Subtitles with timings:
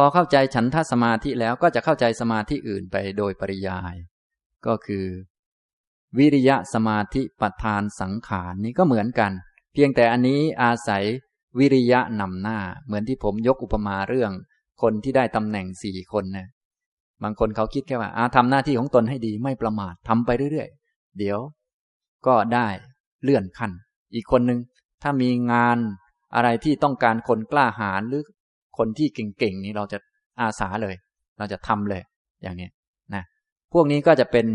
[0.00, 3.94] พอเข้าใจฉันทสมาธิแล้วก็จะเข้าใจสมาธิอื่นไปโดยปริยาย
[4.66, 5.06] ก็คือ
[6.18, 9.32] วิริยะสมาธิปัฏฐานสังขารนี้ก็เหมือนกัน
[9.72, 11.04] เพียงแต่อันนี้อาศัย
[11.58, 14.32] วิริยะนำหน้า เหมือนที่ผมยกอุปมาเรื่อง
[14.82, 16.48] คนที่ได้ตำแหน่งสี่คนนะ
[17.22, 21.38] บางคนเขาคิดแค่ว่าอาทำหน้าที่ของตนให้ดีไม่ประมาททำไปเรื่อยๆ เดี๋ยว
[22.26, 22.68] ก็ได้
[23.22, 23.72] เลื่อนขั้น
[24.14, 24.60] อีกคนหนึ่ง
[25.02, 25.78] ถ้ามีงาน
[26.34, 28.22] อะไรที่ต้องการคนกล้าหาญหรือ
[28.78, 29.98] คนที่เก่งๆนี้เราจะ
[30.40, 30.94] อาสาเลย
[31.38, 32.02] เราจะทำเลย
[32.42, 32.68] อย่างนี้
[33.14, 33.24] นะ
[33.72, 34.46] พวกนี้ก็จะเป็น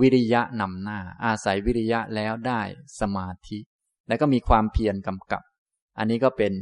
[0.00, 2.60] วิริยะนำหน้า อาศัยวิริยะแล้วได้
[3.00, 3.58] สมาธิ
[4.08, 5.42] แล้วก็มีความเพียรกำกับ
[5.98, 6.52] อันนี้ก็เป็น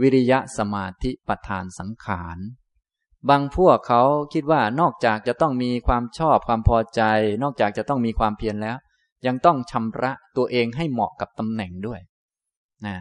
[0.00, 2.38] วิริยะสมาธิประธานสังขาร
[3.28, 4.02] บางพวกเขา
[4.32, 7.02] คิดว่านอกจากจะต้องมีความชอบความพอใจ
[7.42, 8.76] นอกจากจะต้องมีความเพียรแล้ว
[9.26, 12.00] ยังต้องชำระตัวเองให้เหมาะกับตำแหน่งด้วย
[12.86, 12.96] นะ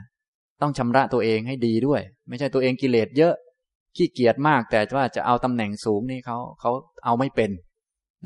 [0.61, 3.33] ต้องชำระตัวเองให้ดีด้วย ไม่ใช่ตัวเองกิเลสเยอะ
[3.95, 6.71] ขี้เกียจมาก แต่ว่าจะเอาตำแหน่งสูงนี่เขาเขา
[7.05, 7.51] เอาไม่เป็น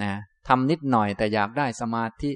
[0.04, 0.14] นะ
[0.48, 2.32] ทำนิดหน่อยแต่อยากได้สมาธิ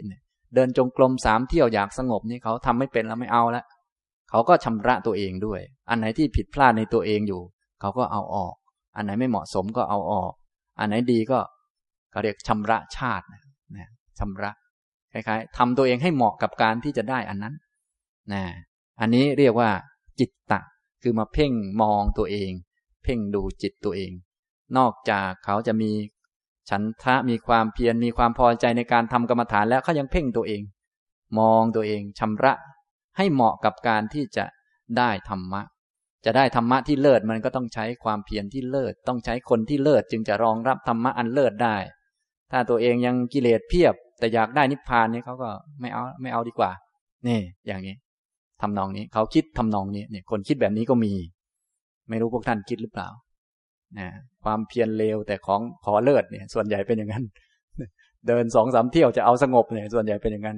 [0.55, 3.63] เดินจงกรมสามเที่ยวอยากสงบนี่เขาทำไม่เป็นแล้วไม่เอาละ
[4.29, 7.41] เขาก็ชำระตัวเองด้วย อันไหนที่ผิดพลาดในตัวเองอยู่
[7.81, 8.55] เขาก็เอาออก
[8.95, 10.33] อันไหนไม่เหมาะสมก็เอาออก
[10.79, 11.39] อันไหนดีก็
[12.11, 13.25] เขาเรียกชำระชาติ
[13.77, 14.51] นะชำระ
[15.13, 17.53] คล้ายๆทำตัวเองให้เหมาะกับการที่จะได้อันนั้น
[18.33, 18.43] นะ
[18.99, 19.71] อันนี้เรียกว่า
[20.19, 20.59] จิตตะ
[21.01, 22.51] คือมาเพ่งมองตัวเอง
[23.03, 24.11] เพ่งดูจิตตัวเอง
[24.77, 25.91] นอกจากเขาจะมี
[26.69, 30.61] ฉันทะมีความเพียรมีความพอใจในการทำกรรมฐานแล้วเขายังเพ่งตัวเอง
[31.39, 32.53] มองตัวเองชำระ
[33.17, 34.45] ให้เหมาะกับการที่จะ
[34.97, 35.61] ได้ธรรมะ
[36.25, 41.77] จะได้ธรรมะที่เลิศมันก็ต้องใช้ความเพียรที่เลิศต้องใช้คนที่เลิศจึงจะรองรับธรรมะอันเลิศได้
[42.51, 46.71] ถ้าตัวเองยังกิเลสเพียบ แต่อยากได้นิพพานนี่เขาก็ไม่เอาไม่เอาดีกว่า
[47.27, 47.95] นี่ อย่างนี้
[48.61, 51.13] ทำนองนี้ เขาคิดทำนองนี้เนี่ย คนคิดแบบนี้ก็มี
[52.09, 53.07] ไม่รู้พวกท่านคิดหรือเปล่า
[53.99, 54.07] นะ
[54.43, 57.23] ความเพียรเลวแต่ของขอเลิศเนี่ย ส่วนใหญ่เป็นอย่างนั้น
[58.27, 60.57] เดินสองสามเที่ยวจะเอาสงบเนี่ย ส่วนใหญ่เป็นอย่างนั้น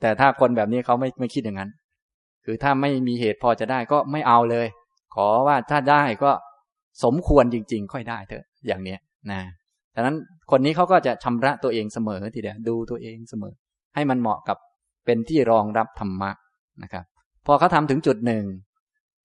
[0.00, 1.70] แต่ถ้าคนแบบนี้เขาไม่ไม่คิดอย่างนั้น
[2.44, 4.66] คือถ้าไม่มีเหตุพอจะได้ก็ไม่เอาเลย
[5.14, 6.32] ขอว่าถ้าได้ก็
[7.04, 8.98] สมควรจริง ๆ ค่อยได้เถอะ อย่างเนี้ย
[9.30, 9.40] นะ
[9.94, 10.16] ดังนั้น
[10.50, 13.54] คนนี้เขาก็จะชำระตัวเองเสมอทีเดียวดูตัวเองเสมอ
[13.94, 14.56] ให้มันเหมาะกับ
[15.06, 16.30] เป็นที่รองรับธรรมะ
[16.82, 17.04] นะครับ
[17.46, 18.44] พอเขาทำถึงจุดหนึ่ง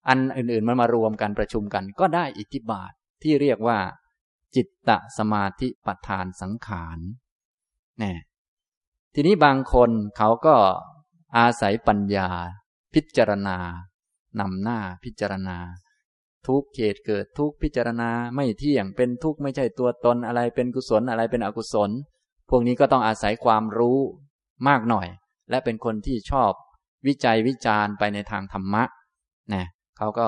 [0.08, 2.92] อันอื่นๆมันมารวมกันประชุมกัน ก็ได้อิทธิบาท
[3.24, 3.80] ที่เรียกว่า
[4.56, 6.98] จิตตสมาธิปทานสังขาร
[8.02, 8.16] นี่
[9.14, 10.56] ทีนี้บางคนเขาก็
[11.38, 12.30] อาศัยปัญญา
[12.94, 13.58] พิจารณา
[14.40, 15.58] นำหน้าพิจารณา
[16.48, 21.90] ทุกเขตเกิดทุกพิจารณาไม่เที่ยงเป็นทุกไม่ใช่ตัวตนอะไรเป็นกุศลอะไรเป็นอกุศล
[22.50, 24.00] พวกนี้ก็ต้องอาศัยความรู้
[24.68, 25.08] มากหน่อย
[25.50, 26.52] และเป็นคนที่ชอบ
[27.08, 28.84] วิจัยวิจารณ์ไปในทางธรรมะ
[29.54, 29.66] นะ
[29.98, 30.28] เขาก็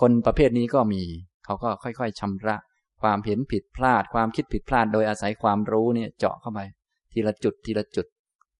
[0.00, 1.02] คนประเภทนี้ก็มี
[1.44, 2.56] เขาก็ค่อยๆชำระ
[3.02, 6.60] ความเห็นผิดพลาด ความคิดผิดพลาด โดยอาศัยความรู้เนี่ยเจาะเข้าไป
[7.12, 8.06] ทีละจุดทีละจุด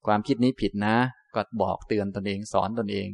[0.07, 0.95] ความคิดนี้ผิดนะ
[1.35, 3.09] ก็บอกเตือนตนเองสอนตนเอง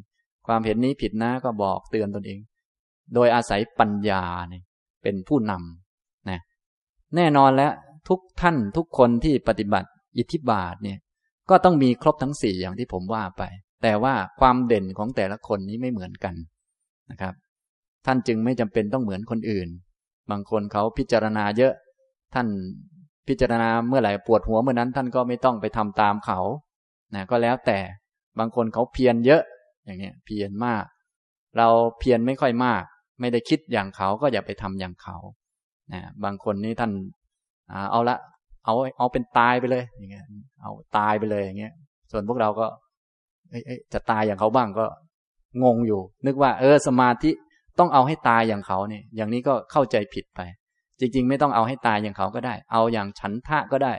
[0.47, 2.39] ความเห็นนี้ผิดนะก็บอกเตือนตนเอง
[3.15, 4.63] โดยอาศัยปัญญาเนี่ย
[5.03, 6.41] เป็นผู้นำนะ
[7.17, 7.73] แน่นอนแล้ว
[8.09, 9.89] ทุกท่านทุกคนที่ปฏิบัติ
[10.19, 10.99] อิทธิบาทเนี่ย
[11.51, 13.43] ก็ต้องมีครบทั้งสี่อย่างที่ผมว่าไป
[13.83, 16.35] แต่ว่าความเด่นของแต่ละคนนี้ไม่เหมือนกัน
[17.11, 17.35] นะครับ
[18.07, 19.69] ท่านจึงไม่จำเป็นต้องเหมือนคนอื่น
[20.31, 21.73] บางคนเขาพิจารณาเยอะ
[22.35, 22.47] ท่าน
[23.29, 26.41] พิจารณาเมื่อไหร่ปวดหัวเมื่อนั้น ท่านก็ไม่ต้องไปทำตามเขา
[27.15, 27.79] นะก็แล้วแต่
[28.39, 29.43] บางคนเขาเพียรเยอะ
[29.85, 30.85] อย่างเงี้ยเพียรมาก
[31.59, 32.83] เราเพียรไม่ค่อยมาก
[33.21, 35.17] ไม่ได้คิดอย่างเขาก็อย่าไปทำอย่างเขา
[35.93, 36.93] นะบางคนนี่ท่าน
[37.91, 38.17] เอาละ
[38.65, 40.25] เอาเอาเป็นตายไปเลยอย่างเงี้ย
[40.63, 41.73] เอาตายไปเลยอย่างเงี้ย
[42.11, 42.67] ส่วนพวกเราก็
[43.93, 44.87] จะตายอย่างเขาบ้างก็
[45.63, 47.31] งงอยู่ นึกว่า เออสมาธิ
[47.79, 50.41] ต้องเอาให้ตายอย่างเขาเนี่ย อย่างนี้ก็เข้าใจผิดไป
[51.01, 53.93] จริง ๆ ไม่ต้องเอาให้ตายอย่างเขาก็ได้ เอาอย่างฉันทะก็ได้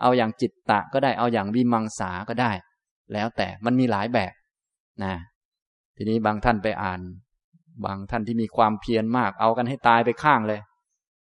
[0.00, 2.50] เอาอย่างจิตตะก็ได้ เอาอย่างวิมังสาก็ได้
[3.12, 4.32] แล้วแต่มันมีหลายแบบ
[5.04, 5.14] นะ
[5.96, 7.00] ทีนี้บางท่านไปอ่าน
[7.84, 10.60] บางท่านที่มีความเพียรมาก เอากันให้ตายไปข้างเลย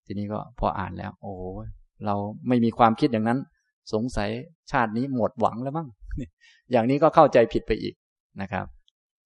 [0.07, 1.33] ทีนี้ก็พออ่านแล้ว โอ้
[2.07, 2.15] เรา
[2.49, 3.39] ไม่มีความคิดอย่างนั้น
[3.93, 4.31] สงสัย
[4.71, 5.89] ชาตินี้หมดหวังแล้วมั้ง
[6.73, 7.95] อย่างนี้ก็เข้าใจผิดไปอีก
[8.41, 8.67] นะครับ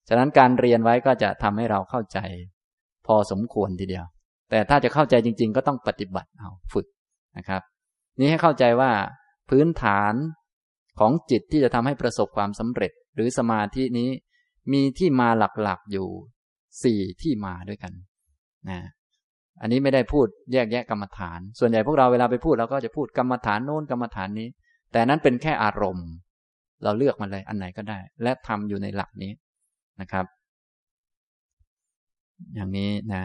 [0.08, 2.18] ฉะนั้นการเรียนไว้ก็จะทำให้เราเข้าใจ
[3.06, 4.04] พอสมควรทีเดียว
[4.50, 6.86] แต่ถ้าจะเข้าใจจริง ๆ ก็ต้องปฏิบัติเอาฝึก
[7.36, 7.62] นะครับ
[8.18, 8.90] นี้ให้เข้าใจว่า
[9.50, 10.14] พื้นฐาน
[10.98, 14.10] ของจิตที่จะทำให้ประสบความสำเร็จ หรือสมาธินี้
[14.72, 15.28] มีที่มา
[15.62, 16.08] หลักๆอยู่
[16.82, 17.92] สี่ที่มาด้วยกัน
[18.70, 18.80] นะ
[19.60, 24.48] อันนี้ไม่ได้พูดแยกแยะกรรมฐาน ส่วนใหญ่พวกเราเวลาไปพูดเราก็จะพูดกรรมฐานโน้นกรรมฐานนี้
[24.92, 26.08] แต่นั้นเป็นแค่อารมณ์
[26.82, 29.32] เราเลือกมาเลยอันไหนก็ได้ และทำอยู่ในหลักนี้
[30.00, 30.26] นะครับ
[32.54, 33.24] อย่างนี้นะ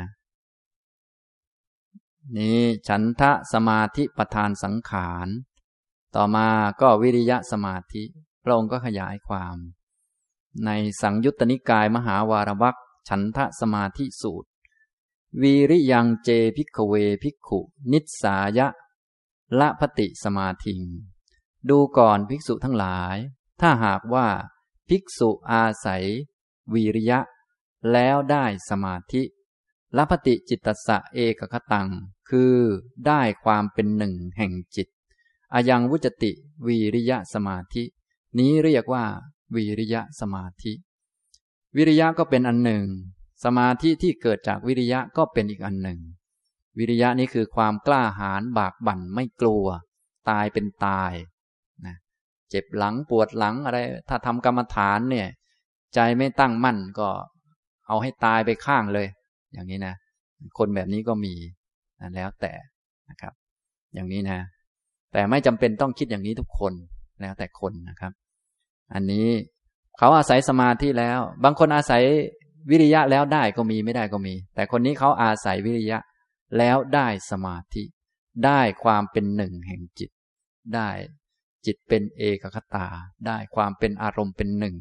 [2.37, 5.27] นี้ฉันทะสมาธิประธานสังขาร
[6.15, 6.47] ต่อมา
[6.81, 8.03] ก็วิริยะสมาธิ
[8.43, 9.57] พระองค์ก็ขยายความ
[10.65, 10.69] ใน
[11.01, 12.77] สังยุตตนิกายมหาวารวัก
[13.09, 14.49] ฉันทะสมาธิสูตร
[15.41, 16.93] วีริยังเจพิกเว
[17.23, 17.59] พิกขุ
[17.91, 18.67] นิสายะ
[19.59, 20.81] ละพติสมาธิง
[21.69, 23.17] ดูก่อนภิกษุทั้งหลาย
[23.61, 24.27] ถ้าหากว่า
[24.89, 26.05] ภิกษุอาศัย
[26.73, 27.19] วีริยะ
[27.91, 29.23] แล้วได้สมาธิ
[29.97, 31.89] ละพติจิตตสะเอกคตัง
[32.29, 32.55] คือ
[33.07, 34.87] ได้ความเป็นหนึ่งแห่งจิต
[35.53, 36.31] อายังวุจติ
[36.67, 37.83] วีริยะสมาธิ
[38.39, 39.05] นี้เรียกว่า
[39.55, 40.73] วีริยะสมาธิ
[41.75, 42.85] วิริยะก็เป็นอันหนึ่ง
[43.43, 45.99] สมาธิที่เกิดจากวิริยะก็เป็นอีกอันหนึ่ง
[46.77, 49.65] วิริยะนี้คือความกล้าหาญบากบั่นไม่กลัว
[50.29, 51.13] ตายเป็นตาย
[52.51, 53.77] เจ็บหลังปวดหลังอะไร
[54.09, 55.27] ถ้าทำกรรมฐานเนี่ย
[55.95, 57.09] ใจไม่ตั้งมั่นก็
[57.87, 59.07] เอาให้ตายไปข้างเลย
[59.53, 59.95] อย่างนี้นะ
[60.57, 61.33] คนแบบนี้ก็มี
[62.15, 62.53] แล้วแต่
[63.09, 63.33] นะครับ
[63.93, 64.39] อย่างนี้นะ
[65.13, 66.73] แต่ไม่จำเป็นต้องคิดอย่างนี้ทุกคน
[67.21, 68.11] แล้วแต่คนนะครับ
[68.93, 69.27] อันนี้
[69.97, 72.03] เขาอาศัยสมาธิแล้ว บางคนอาศัย
[72.69, 75.97] วิริยะแล้วได้ก็มีไม่ได้ก็มี แต่คนนี้เขาอาศัยวิริยะ
[76.57, 77.83] แล้วได้สมาธิ
[78.45, 80.09] ได้ความเป็นหนึ่งแห่งจิต
[80.75, 80.89] ได้
[81.65, 82.85] จิตเป็นเอกคตา
[83.25, 84.75] ได้ความเป็นอารมณ์เป็นหนึ่ง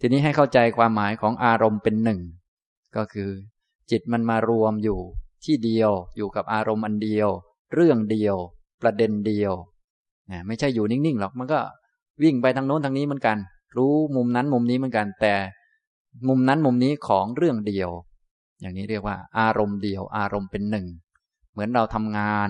[0.00, 2.20] ทีนี้ให้เข้าใจความหมายของอารมณ์เป็นหนึ่ง
[2.96, 3.30] ก็คือ
[3.90, 5.00] จิตมันมารวมอยู่
[5.44, 7.28] ที่เดียวอยู่กับอารมณ์อันเดียว
[7.74, 8.36] เรื่องเดียว
[8.82, 9.52] ประเด็นเดียว
[10.46, 11.60] ไม่ใช่อยู่นิ่งๆหรอกมันก็
[12.22, 13.36] วิ่งไปทางโน้นทางนี้เหมือนกัน
[13.76, 15.34] รู้มุมนั้นมุมนี้เหมือนกัน แต่
[16.28, 17.90] มุมนั้นมุมนี้ของเรื่องเดียว
[18.60, 20.86] อย่างนี้เรียกว่า อารมณ์เดียว อารมณ์เป็นหนึ่ง
[21.52, 22.48] เหมือนเราทำงาน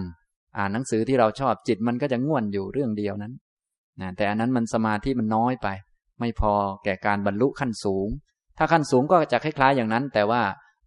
[0.56, 3.32] อ่านหนังสือที่เราชอบจิตมันก็จะง่วนอยู่เรื่องเดียวนั้น
[4.00, 5.68] นะแต่อันนั้นมันสมาธิมันน้อยไป
[6.20, 6.52] ไม่พอ
[6.84, 8.08] แก่การบรรลุขั้นสูง
[8.58, 10.42] ถ้าขั้นสูงก็จะคล้ายๆอย่างนั้น แต่ว่า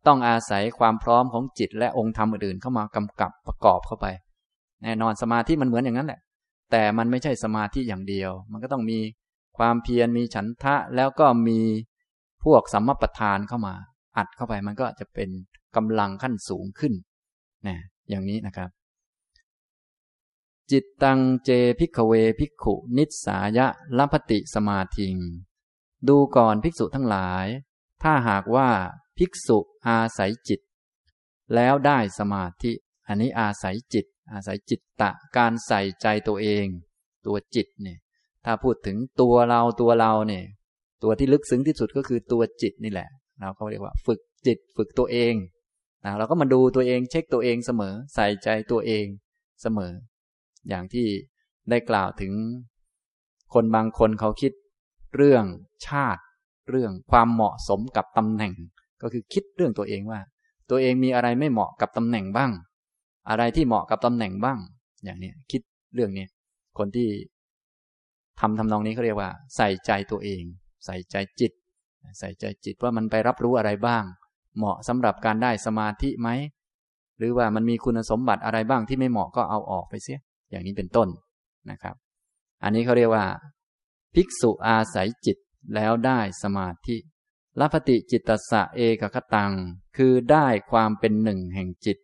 [0.08, 4.08] ต้องอาศัยความพร้อมของจิตและองค์ธรรมอื่นๆเข้ามากำกับประกอบเข้าไป
[4.84, 6.20] แน่นอนสมาธิมันเหมือนอย่างนั้นแหละ
[6.72, 9.00] แต่มันไม่ใช่สมาธิอย่างเดียว มันก็ต้องมี
[9.58, 11.60] ความเพียรมีฉันทะแล้วก็มี
[12.44, 13.76] พวกสัมมประธานเข้ามา
[14.18, 15.30] อัดเข้าไปมันก็จะเป็น
[15.76, 16.94] กำลังขั้นสูงขึ้น
[17.68, 17.78] นะ
[18.10, 18.70] อย่างนี้นะครับ
[20.72, 21.50] จิตตังเจ
[21.80, 23.68] ภิกขเว ภิกขุนิสสายะ
[23.98, 25.16] ลภติสมาธิง
[26.08, 27.46] ดูก่อนภิกษุทั้งหลาย
[28.04, 28.70] ถ้าหากว่า
[29.18, 30.62] ภิกษุอาศัยจิต
[31.56, 32.72] แล้วได้สมาธิ
[33.08, 36.66] อันนี้อาศัยจิต อาศัยจิตตะการใส่ใจตัวเอง
[37.26, 38.00] ตัวจิตเนี่ย
[38.46, 40.46] ถ้าพูดถึงตัวเราตัวเราเนี่ย
[41.04, 43.10] ตัวที่ลึกซึ้งที่สุดก็คือตัวจิตนี่แหละ
[43.42, 45.34] เราก็เรียกว่า ฝึกจิตฝึกตัวเอง
[46.06, 49.06] นะเราก็มาดูตัวเองเช็คตัวเองเสมอ ใส่ใจตัวเอง
[49.62, 49.94] เสมอ
[50.70, 51.08] อย่างที่
[51.70, 52.34] ได้กล่าวถึง
[53.54, 54.52] คนบางคนเขาคิด
[55.16, 55.44] เรื่อง
[55.88, 56.22] ชาติ
[56.70, 58.54] เรื่องความเหมาะสมกับตำแหน่ง
[59.02, 60.20] ก็คือคิดเรื่องตัวเองว่า
[60.70, 62.52] ตัวเองมีอะไรไม่เหมาะกับตำแหน่งบ้าง
[63.30, 64.60] อะไรที่เหมาะกับตำแหน่งบ้าง
[65.04, 65.62] อย่างนี้คิด
[65.96, 66.26] เรื่องนี้
[66.78, 67.10] คนที่
[68.40, 70.44] ทำทำนองนี้เขาเรียกว่า ใส่ใจตัวเอง
[70.86, 71.52] ใส่ใจจิต
[72.20, 74.04] ใส่ใจจิตว่ามันไปรับรู้อะไรบ้าง
[74.58, 76.30] เหมาะสำหรับการได้สมาธิไหม
[77.18, 81.10] หรือว่ามันมีคุณสมบัติอะไรบ้างที่ไม่เหมาะก็เอาออกไปเสีย อย่างนี้เป็นต้น
[81.72, 81.96] นะครับ
[82.64, 83.26] อันนี้เขาเรียกว่า
[84.16, 85.38] ภิกษุอาศัยจิต
[85.76, 86.98] แล้วได้สมาธิ
[87.60, 89.54] ลัพติจิตตสะเอกคตัง
[89.98, 91.98] คือได้ความเป็นหนึ่งแห่งจิต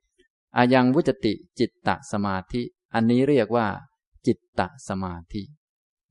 [0.57, 2.61] อายังวุจติจิตตสมาธิ
[2.93, 3.67] อันนี้เรียกว่า
[4.27, 5.41] จิตตสมาธิ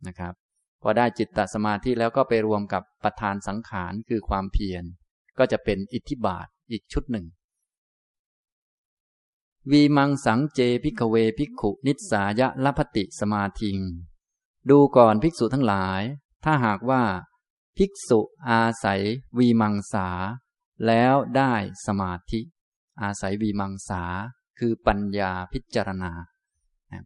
[0.06, 0.34] นะครับ
[0.82, 4.84] พอได้จิตตสมาธิแล้วก็ไปรวมกับประธานสังขารคือความเพียร
[5.38, 7.26] ก็จะเป็นอิทธิบาทอีกชุดหนึ่ง
[9.70, 13.78] วีมังสังเจพิกเวพิกขุนิสายะลพติสมาทิง
[14.70, 16.02] ดูก่อนภิกษุทั้งหลาย
[16.44, 17.02] ถ้าหากว่า
[17.76, 19.02] ภิกษุอาศัย
[19.38, 20.08] วีมังสา
[20.86, 21.52] แล้วได้
[21.86, 22.40] สมาธิ
[23.02, 24.02] อาศัยวีมังสา
[24.58, 26.12] คือปัญญาพิจารณา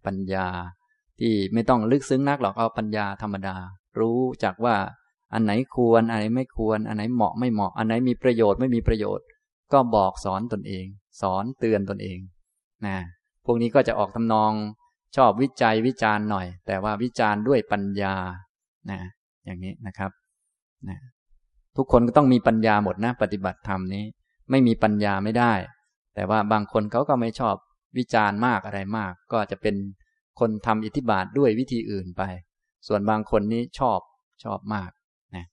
[0.05, 0.49] ปัญญา
[1.21, 3.57] ที่ไม่ต้องลึกซึ้งนักหรอกเอาปัญญาธรรมดา
[3.99, 4.77] รู้จักว่า
[5.33, 9.27] อันไหนควร อันไหนไม่ควร อันไหนเหมาะไม่เหมาะ อันไหนมีประโยชน์ไม่มีประโยชน์
[9.73, 10.87] ก็บอกสอนตนเอง
[11.21, 12.19] สอนเตือนตนเอง
[12.87, 12.97] นะ
[13.45, 14.53] พวกนี้ก็จะออกทำนอง
[15.17, 18.15] ชอบวิจัยวิจารณ์หน่อย แต่ว่าวิจารณ์ด้วยปัญญา
[18.91, 19.01] นะ
[19.45, 20.11] อย่างนี้นะครับ
[20.89, 20.99] นะ
[21.77, 24.05] ทุกคนก็ต้องมีปัญญาหมดนะ ปฏิบัติธรรมนี้
[24.51, 25.53] ไม่มีปัญญาไม่ได้
[26.15, 27.55] แต่ว่าบางคนเขาก็ไม่ชอบ
[27.99, 29.75] วิจารณ์มากอะไรมาก ก็จะเป็น
[30.41, 32.23] คนทำอิทธิบาทด้วยวิธีอื่นไป
[32.89, 34.01] ส่วนบางคนนี้ชอบ
[34.45, 34.91] ชอบมาก
[35.37, 35.45] นะ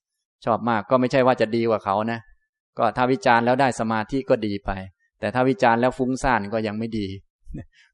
[0.46, 2.20] ชอบมากก็ไม่ใช่ว่าจะดีกว่าเขานะ
[2.78, 4.72] ก็ถ้าวิจารณ์แล้วได้สมาธิก็ดีไป
[5.24, 7.08] แต่ถ้าวิจารณ์แล้วฟุ้งซ่านก็ยังไม่ดี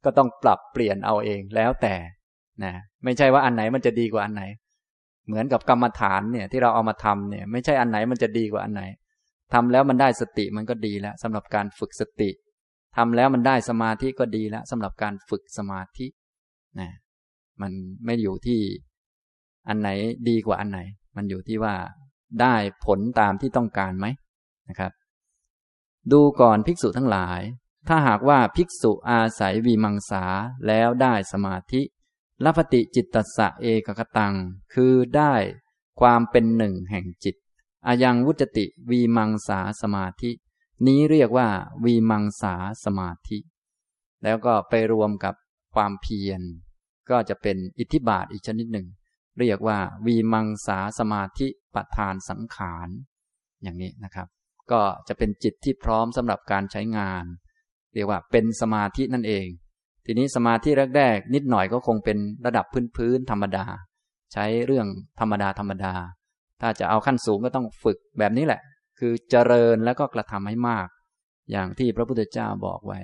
[0.05, 1.95] ก็ต้องปรับเปลี่ยนเอาเองแล้วแต่
[2.63, 4.43] นะไม่ใช่ว่าอันไหนมันจะดีกว่าอันไหน
[5.27, 8.83] เหมือนกับกรรมฐานเนี่ยที่เราเอามาทำเนี่ย ไม่ใช่อันไหนมันจะดีกว่าอันไหน
[9.53, 12.29] ทำแล้วมันได้สติมันก็ดีแล้วสำหรับการฝึกสติ
[12.98, 16.07] ทำแล้วมันได้สมาธิก็ดีแล้วสำหรับการฝึกสมาธิ
[16.79, 16.89] นะ
[17.62, 17.71] มัน
[18.05, 18.62] ไม่อยู่ที่
[19.67, 19.89] อันไหน
[20.29, 20.79] ดีกว่าอันไหน
[21.15, 21.74] มันอยู่ที่ว่า
[22.41, 22.53] ได้
[22.86, 24.07] ผลตามที่ต้องการไหม
[24.69, 24.91] นะครับ
[26.12, 27.41] ดูก่อนภิกษุทั้งหลาย
[27.88, 30.24] ถ้าหากว่าภิกษุอาศัยวีมังสา
[30.68, 31.82] แล้วได้สมาธิ
[32.46, 34.34] ลัพติจิตตสะเอกกตัง
[34.74, 35.34] คือได้
[36.00, 37.36] ความเป็นหนึ่งแห่งจิต
[37.88, 40.32] อายังวุจติวีมังสาสมาธิ
[40.88, 41.50] นี้เรียกว่า
[41.84, 43.38] วีมังสาสมาธิ
[44.24, 45.36] แล้วก็ไปรวมกับ
[45.75, 46.41] ความเพียร
[47.10, 48.88] ก็จะเป็นอิทธิบาทอีกชนิดหนึ่ง
[49.39, 52.88] เรียกว่าวีมังสาสมาธิประธานสังขาร
[53.63, 54.27] อย่างนี้นะครับ
[54.71, 57.23] ก็จะเป็นจิตที่พร้อมสำหรับการใช้งาน
[57.93, 59.47] เรียกว่าเป็นสมาธินั่นเอง
[60.05, 62.65] ทีนี้สมาธิแรกๆนิดหน่อยก็คงเป็นระดับ
[62.97, 63.65] พื้นๆธรรมดา
[64.33, 64.88] ใช้เรื่อง
[65.19, 65.93] ธรรมดาธรรมดา
[66.61, 68.61] ถ้าจะเอาขั้นสูงก็ต้องฝึกแบบนี้แหละ
[68.99, 70.88] คือเจริญแล้วก็กระทำให้มาก
[71.51, 72.99] อย่างที่พระพุทธเจ้าบอกไว้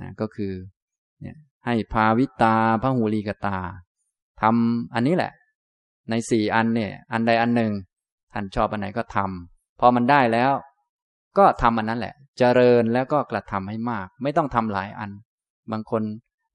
[0.00, 0.52] นะก็คือ
[1.20, 1.36] เนี่ย
[1.66, 3.58] ให้ภาวิตาพระหูลีกตา
[4.42, 5.32] ทำอันนี้แหละ
[6.10, 7.72] ในสี่อันเนี่ย อันใดอันหนึ่ง
[8.32, 10.52] ท่านชอบอันไหนก็ทำพอมันได้แล้ว
[11.38, 15.10] ก็ทำอันนั้นแหละเจริญแล้วก็กระทำให้มาก ไม่ต้องทำหลายอัน
[15.72, 16.02] บางคน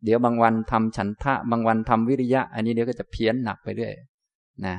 [0.04, 3.94] เดี๋ยวบางวันทำฉันทะ บางวันทำวิริยะ อันนี้เดี๋ยวก็จะเพี้ยนหนักไปเรื่อย
[4.66, 4.76] นะ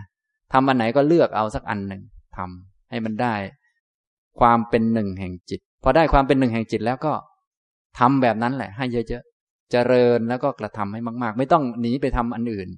[0.52, 2.02] ทำอันไหนก็เลือกเอาสักอันหนึ่ง
[2.36, 3.34] ทำให้มันได้
[4.40, 7.12] ความเป็นหนึ่งแห่งจิต พอได้ความเป็นหนึ่งแห่งจิตแล้วก็
[7.98, 12.68] ทำแบบนั้นแหละ ให้เยอะๆเจริญแล้วก็กระทำให้มาก ๆ ไม่ต้องหนีไปทำอันอื่น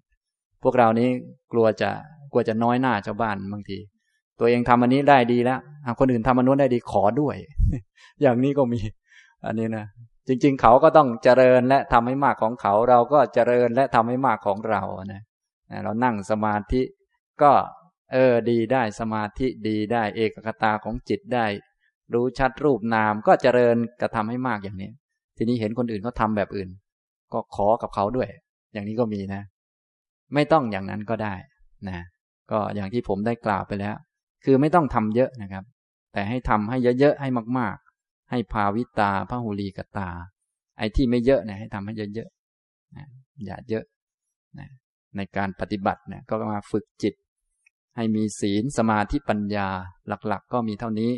[0.63, 1.09] พวกเรานี้
[1.53, 1.91] กลัวจะ
[2.33, 3.79] กลัวจะน้อยหน้าชาวบ้านบางที
[4.39, 5.61] ตัวเองทำอันนี้ได้ดีแล้ว
[5.99, 7.37] คนอื่นทำอันนู้นได้ดีขอด้วย
[8.23, 8.81] อย่างนี้ก็มี
[9.47, 9.87] อันนี้นะ
[10.29, 15.23] จริง ๆ เขาก็ต้องเจริญและทำให้มากของเขา เราก็เจริญและทำให้มากของเรานะ
[15.85, 16.83] เรานั่งสมาธิ
[17.43, 17.53] ก็
[18.13, 21.47] เออดีได้สมาธิดีได้ เอกคตาของจิตได้
[22.15, 24.91] รู้ชัดรูปนามก็เจริญกระทำให้มากอย่างนี้
[25.37, 26.69] ทีนี้เห็นคนอื่นเขาทาแบบอื่น
[27.33, 28.29] ก็ขอกับเขาด้วย
[28.73, 29.43] อย่างนี้ก็มีนะ
[30.35, 31.35] ไม่ต้องอย่างนั้นก็ได้
[31.89, 31.99] นะ
[32.51, 33.95] ก็อย่างที่ผมได้กล่าวไปแล้ว
[34.45, 35.65] คือไม่ต้องทำเยอะนะครับ
[36.13, 40.09] แต่ให้ทำให้เยอะๆให้มาก ๆ ให้ภาวิตาพระหูลีกตา
[40.79, 43.07] ไอ้ที่ไม่เยอะเนี่ยให้ทำให้เยอะๆนะ
[43.45, 43.85] อย่าเยอะ
[44.59, 44.69] นะ
[45.17, 47.15] ในการปฏิบัติเนี่ยก็มาฝึกจิต
[47.97, 49.69] ให้มีศีลสมาธิปัญญา
[50.09, 51.13] หลักๆก็มีเท่านี้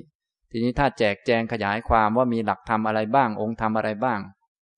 [0.50, 4.21] ทีนี้ถ้าแจกแจงขยายความว่ามีหลักธรรมอะไรบ้าง องค์ธรรมอะไรบ้าง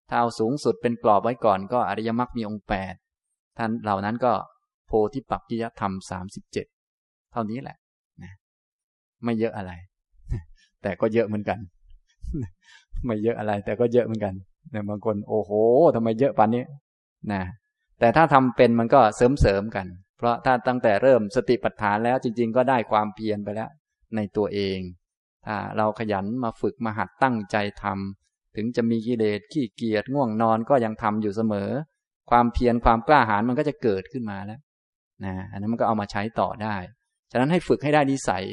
[0.09, 2.95] ถ้าเอาสูงสุดเป็นกรอบไว้ก่อนก็อริยมรรคมีองค์แปด
[3.59, 4.33] ท่านเหล่านั้นก็
[4.87, 6.67] โพธิปักจิยธรรมสามสิบเจ็ด
[7.33, 7.77] เท่านี้แหละ
[9.25, 9.73] ไม่เยอะอะไร
[10.83, 11.59] แต่ก็เยอะเหมือนกัน
[13.05, 14.35] ไม่เยอะอะไร แต่ก็เยอะเหมือนกัน
[14.71, 15.51] เนี่ยบางคนโอ้โห
[15.95, 16.65] ทำไมเยอะปานนี้
[17.33, 17.43] นะ
[18.01, 19.87] แต่ถ้าทำเป็นมันก็เสริมเสริมกัน
[20.19, 23.71] เพราะถ้าตั้งแต่เริ่มสติปัฏฐานแล้วจริง ๆ ก็ได้ความเพียรไปแล้ว
[24.17, 24.79] ในตัวเอง
[25.47, 31.71] ถ้าเราขยันมาฝึกมาหัดตั้งใจทำถึงจะมีกิเลสขี้เกียจง่วงนอนก็ยังทำอยู่เสมอ
[32.31, 34.61] ความเพียรความกล้าหาญมันก็จะเกิดขึ้นมาแล้ว
[35.25, 36.77] นะอันนั้นมันก็เอามาใช้ต่อได้
[37.31, 38.45] ฉะนั้นให้ฝึกให้ได้นิสัย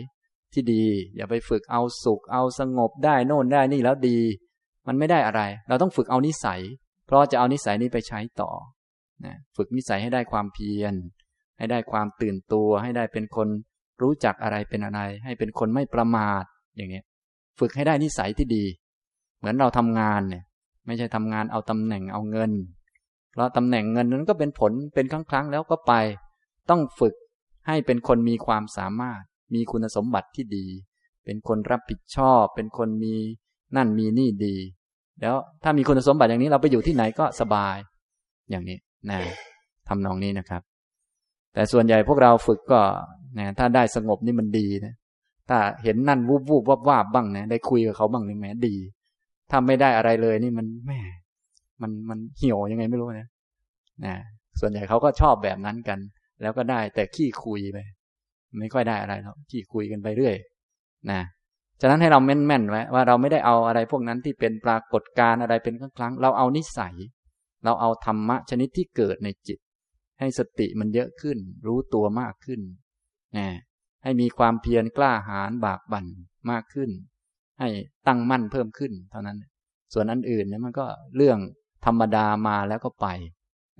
[0.53, 0.83] ที่ดี
[1.15, 4.17] อย่าไปฝึกเอาสุขเอาสงบได้โน่นได้นี่แล้วดี
[4.87, 6.61] มันไม่ได้อะไร เราต้องฝึกเอานิสัย
[7.05, 8.51] เพราะจะเอานิสัยนี้ไปใช้ต่อ
[9.25, 10.93] นะฝึกนิสัยให้ได้ความเพียร
[11.57, 13.47] ให้ได้ความตื่นตัว ให้ได้เป็นคน
[14.01, 16.43] รู้จักอะไรเป็นอะไร ให้เป็นคนไม่ประมาท
[16.75, 17.05] อย่างเงี้ย
[17.59, 18.65] ฝึกให้ได้นิสัยที่ดี
[19.37, 20.43] เหมือนเราทำงานเนี่ย
[20.85, 22.51] ไม่ใช่ทำงานเอาตำแหน่งเอาเงิน
[23.31, 25.93] เพราะตำแหน่งเงินนั้นก็เป็นผลเป็นครั้งครั้งแล้วก็ไป
[26.69, 27.13] ต้องฝึก
[27.67, 29.21] ให้เป็นคนมีความสามารถ
[29.53, 30.65] มีคุณสมบัติที่ดี
[31.25, 33.15] เป็นคนรับผิดชอบ เป็นคนมี
[33.75, 34.55] นั่นมีนี่ดี
[35.21, 37.77] แล้วถ้ามีคุณสมบัติอย่างนี้เราไปอยู่ที่ไหนก็สบาย
[38.49, 38.77] อย่างนี้
[39.09, 39.19] นะ
[39.87, 40.61] ทำนองนี้นะครับ
[41.53, 42.81] แต่ส่วนใหญ่พวกเราฝึกก็
[43.39, 44.93] นะถ้าได้สงบนี่มันดีนะ
[45.49, 48.75] ถ้าเห็นนั่นวูบวูบวับวับบ้างนะได้คุยกับเขาบ้างนี่แหมดี
[49.51, 50.91] ถ้าไม่ได้อะไรเลยนี่มันแหม
[51.81, 53.27] มันมันเหี่ยวยังไงไม่รู้นะ
[54.05, 54.15] นะ
[54.59, 55.99] ส่วนใหญ่เขาก็ชอบแบบนั้นกัน
[56.41, 57.77] แล้วก็ได้แต่ขี้คุยไป
[58.59, 60.35] ไม่ค่อยได้อะไรหรอกขี้คุยกันไปเรื่อย
[61.11, 61.21] นะ
[61.81, 66.95] ฉะนั้นให้เราแม่นๆไว้ว่าเราไม่ได้เอาอะไรพวกนั้นที่เป็นปรากฏการอะไรเป็นครั้งๆเราเอานิสัย
[67.63, 69.59] เราเอาธรรมะชนิดที่เกิดในจิต
[70.19, 72.61] ให้สติมันเยอะขึ้น รู้ตัวมากขึ้น
[73.37, 73.47] นะ
[74.03, 76.05] ให้มีความเพียรกล้าหาญบากบั่น
[76.51, 76.89] มากขึ้น
[77.59, 77.69] ให้
[78.07, 79.37] ตั้งมั่นเพิ่มขึ้น เท่านั้น
[79.93, 80.85] ส่วนอันอื่นเนี่ยมันก็
[81.17, 81.37] เรื่อง
[81.85, 83.07] ธรรมดามาแล้วก็ไป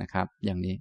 [0.01, 0.75] นะครับ อย่างนี้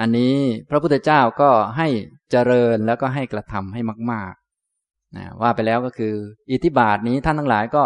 [0.00, 0.34] อันนี้
[0.70, 1.88] พระพุทธเจ้าก็ให้
[2.30, 3.80] เจริญแล้วก็ให้กระทำให้
[4.12, 6.14] มากๆนะว่าไปแล้วก็คือ
[6.50, 7.84] อิทธิบาทนี้ท่านทั้งหลายก็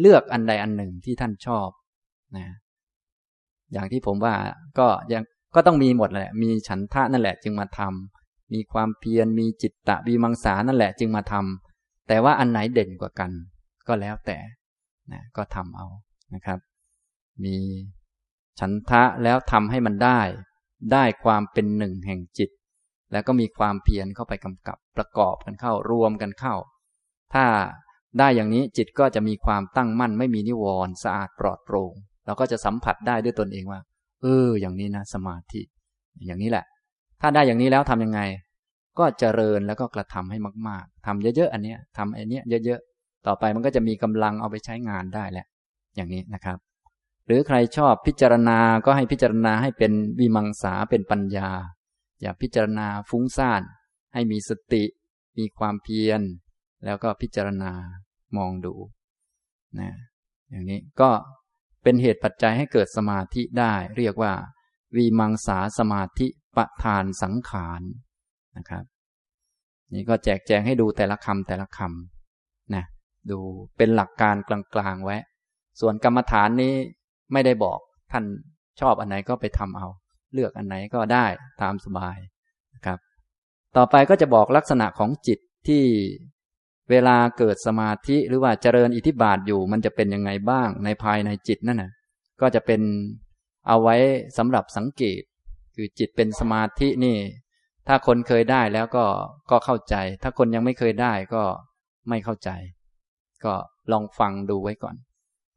[0.00, 1.68] เลือกอันใดอันหนึ่งที่ท่านชอบ
[2.36, 2.46] นะ
[3.72, 4.34] อย่างที่ผมว่า
[4.78, 5.22] ก็ยัง
[5.54, 13.30] ก็ต้องมีหมดแหละ มีฉันทะนั่นแหละ จึงมาทำมีความเพียรมีจิตตะมีมังสานั่นแหละ จึงมาทำแต่ว่าอันไหนเด่นกว่ากัน
[13.88, 14.38] ก็แล้วแต่
[15.12, 15.86] นะก็ทำเอา
[16.34, 16.58] นะครับ
[17.44, 17.56] มี
[18.60, 20.20] ฉันทะแล้วทำให้มันได้
[20.92, 22.50] ได้ความเป็นหนึ่งแห่งจิต
[23.12, 26.54] แล้วก็มีความเพียรเข้าไปกำกับประกอบกันเข้ารวมกันเข้า
[27.34, 27.44] ถ้า
[28.18, 31.92] ได้อย่างนี้จิตก็จะมีความตั้งมั่นไม่มีนิวรณ์สะอาดปลอดโปร่ง
[32.26, 33.80] เราก็จะสัมผัสได้ด้วยตนเองว่า
[34.22, 35.60] เออ อย่างนี้นะ สมาธิ
[36.26, 36.64] อย่างนี้แหละ
[37.20, 38.20] ถ้าได้อย่างนี้แล้วทํำยังไง
[38.98, 45.46] ก็เจริญแล้วก็กระทำให้มาก ๆทำเยอะๆอันเนี้ยทำอันเนี้ยเยอะๆต่อไปมันก็จะมีกำลังเอาไปใช้งานได้แหละ
[45.96, 46.58] อย่างนี้นะครับ
[47.28, 51.50] หรือใครชอบพิจารณาก็ให้พิจารณาให้เป็นวิมังสาเป็นปัญญา
[52.20, 53.62] อย่าพิจารณาฟุ้งซ่าน
[54.12, 54.84] ให้มีสติ
[55.38, 56.20] มีความเพียร
[56.84, 57.72] แล้วก็พิจารณา
[58.36, 58.74] มองดู
[59.78, 59.90] นะ
[60.50, 61.10] อย่างนี้ก็
[61.82, 64.32] เป็นเหตุปัจจัยให้เกิดสมาธิได้ เรียกว่า
[64.96, 67.82] วีมังสาสมาธิปะทานสังขาร
[68.56, 68.84] นะครับ
[69.94, 72.84] นี่ก็แจกแจงให้ดูแต่ละคำแต่ละคำนะ
[73.30, 73.38] ดู
[73.76, 74.36] เป็นหลักการ
[74.74, 75.16] กลางๆไว้
[75.80, 76.74] ส่วนกรรมฐานนี้
[77.32, 77.78] ไม่ได้บอก
[78.12, 78.24] ท่าน
[78.80, 79.86] ชอบอันไหนก็ไปทำเอา
[80.34, 81.26] เลือกอันไหนก็ได้
[81.62, 82.16] ตามสบาย
[82.74, 82.98] นะครับ
[83.76, 85.82] ต่อไปก็จะบอกลักษณะของจิตที่
[86.90, 91.92] เวลาเกิดสมาธิหรือว่าเจริญอิทธิบาทอยู่ มันจะเป็นยังไงบ้างในภายในจิตนั่นนะ
[92.40, 92.80] ก็จะเป็น
[93.68, 93.96] เอาไว้
[94.38, 95.22] สำหรับสังเกต
[95.74, 97.16] คือจิตเป็นสมาธินี่
[97.86, 99.04] ถ้าคนเคยได้แล้วก็
[99.50, 101.42] ก็เข้าใจ ถ้าคนยังไม่เคยได้ก็
[102.08, 102.50] ไม่เข้าใจ
[103.44, 103.54] ก็
[103.92, 104.96] ลองฟังดูไว้ก่อน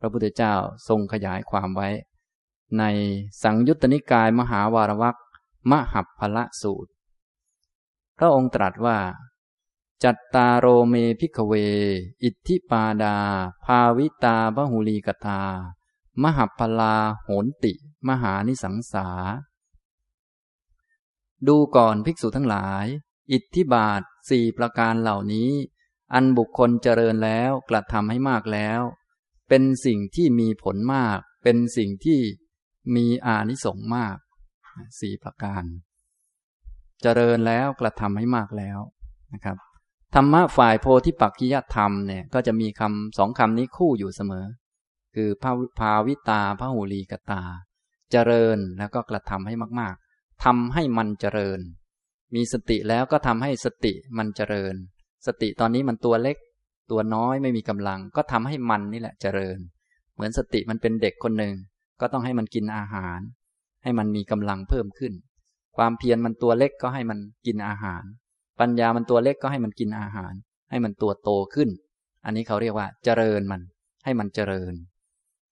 [0.02, 0.54] พระพุทธเจ้า
[0.88, 1.90] ทรงขยายความไว้
[2.80, 2.84] ใน
[3.44, 5.18] สังยุตตนิกายมหาวารวัก
[5.72, 6.92] มหับพละสูตร
[8.18, 8.98] พระองค์ตรัสว่า
[10.04, 11.54] จัตตาโรเมพิกเว
[12.24, 13.18] อิทธิปาดา
[13.66, 15.42] ภาวิตาบหุลีกตา
[16.24, 17.74] มหัพลาโหนติ
[18.08, 19.08] มหานิสังสา
[21.48, 22.86] ดูก่อนภิกษุทั้งหลาย
[23.32, 25.52] อิทธิบาทสี่ประการเหล่านี้
[26.14, 28.82] อันบุคคลเจริญแล้วกระทำให้มากแล้ว
[29.54, 32.20] เป็นสิ่งที่มีผลมาก เป็นสิ่งที่
[32.96, 34.18] มีอานิสงส์มาก
[35.00, 35.64] สี่ประการ
[37.02, 38.80] เจริญแล้วกระทำให้มากแล้ว
[39.34, 39.58] นะครับ
[40.16, 44.46] ธรรมะฝ่ายโพธิปักกิยธรรมเนี่ยก็จะมีคำสองคำนี้คู่อยู่เสมอ
[45.16, 45.30] คือ
[45.80, 47.42] ภาวิตาพหูลีกตา
[48.12, 51.60] เจริญแล้วก็กระทำให้มากๆทำให้มันเจริญ
[52.36, 54.76] มีสติแล้วก็ทำให้สติมันเจริญ
[55.28, 56.38] สติตอนนี้มันตัวเล็ก
[56.92, 59.60] ตัวน้อยไม่มีกำลัง ก็ทำให้มันนี่แหละเจริญ
[60.14, 61.56] เหมือนสติมันเป็นเด็กคนหนึ่ง
[62.02, 63.20] ก็ต้องให้มันกินอาหาร
[63.84, 65.14] ให้มันมีกำลังเพิ่มขึ้น
[65.78, 68.04] ความเพียรมันตัวเล็กก็ให้มันกินอาหาร
[68.60, 70.34] ปัญญามันตัวเล็กก็ให้มันกินอาหาร
[70.70, 71.70] ให้มันตัวโตขึ้น
[72.26, 73.62] อันนี้เขาเรียกว่าเจริญมัน
[74.04, 74.74] ให้มันเจริญ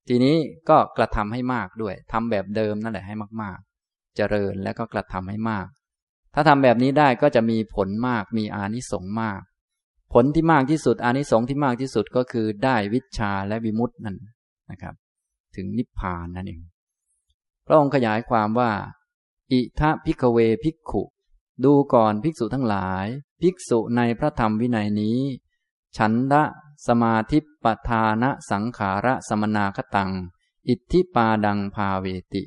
[0.07, 0.35] ทีนี้
[0.69, 5.67] ก็กระทำให้มากด้วยทำแบบเดิมนั่นแหละให้มากๆ เจริญแล้วก็กระทำให้มาก
[6.33, 9.41] ถ้าทำแบบนี้ได้ก็จะมีผลมาก มีอานิสงส์มาก
[10.13, 14.17] ผลที่มากที่สุดอานิสงส์ที่มากที่สุดก็คือได้วิชาและวิมุตตินั่น
[14.71, 14.95] นะครับ
[15.55, 16.61] ถึงนิพพานนั่นเอง
[17.67, 18.71] พระองค์ขยายความว่า
[19.51, 21.03] อิทะพิกเวพิกขุ
[21.63, 23.05] ดูก่อนภิกษุทั้งหลาย
[23.41, 25.19] ภิกษุในพระธรรมวินัยนี้
[25.97, 26.43] ฉันทะ
[26.87, 30.11] สมาธิปทานะสังขาระสมนาคตัง
[30.69, 32.43] อิทธิปาดังพาเวติ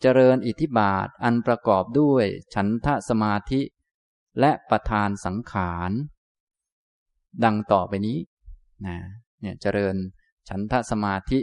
[0.00, 3.60] เจริญอิทธิบาทอันประกอบด้วย ฉันทะสมาธิ
[4.40, 5.90] และประธานสังขาร
[7.44, 8.18] ดังต่อไปนี้
[8.86, 8.96] นะ
[9.40, 9.94] เนี่ยเจริญ
[10.48, 11.40] ฉันทะสมาธิ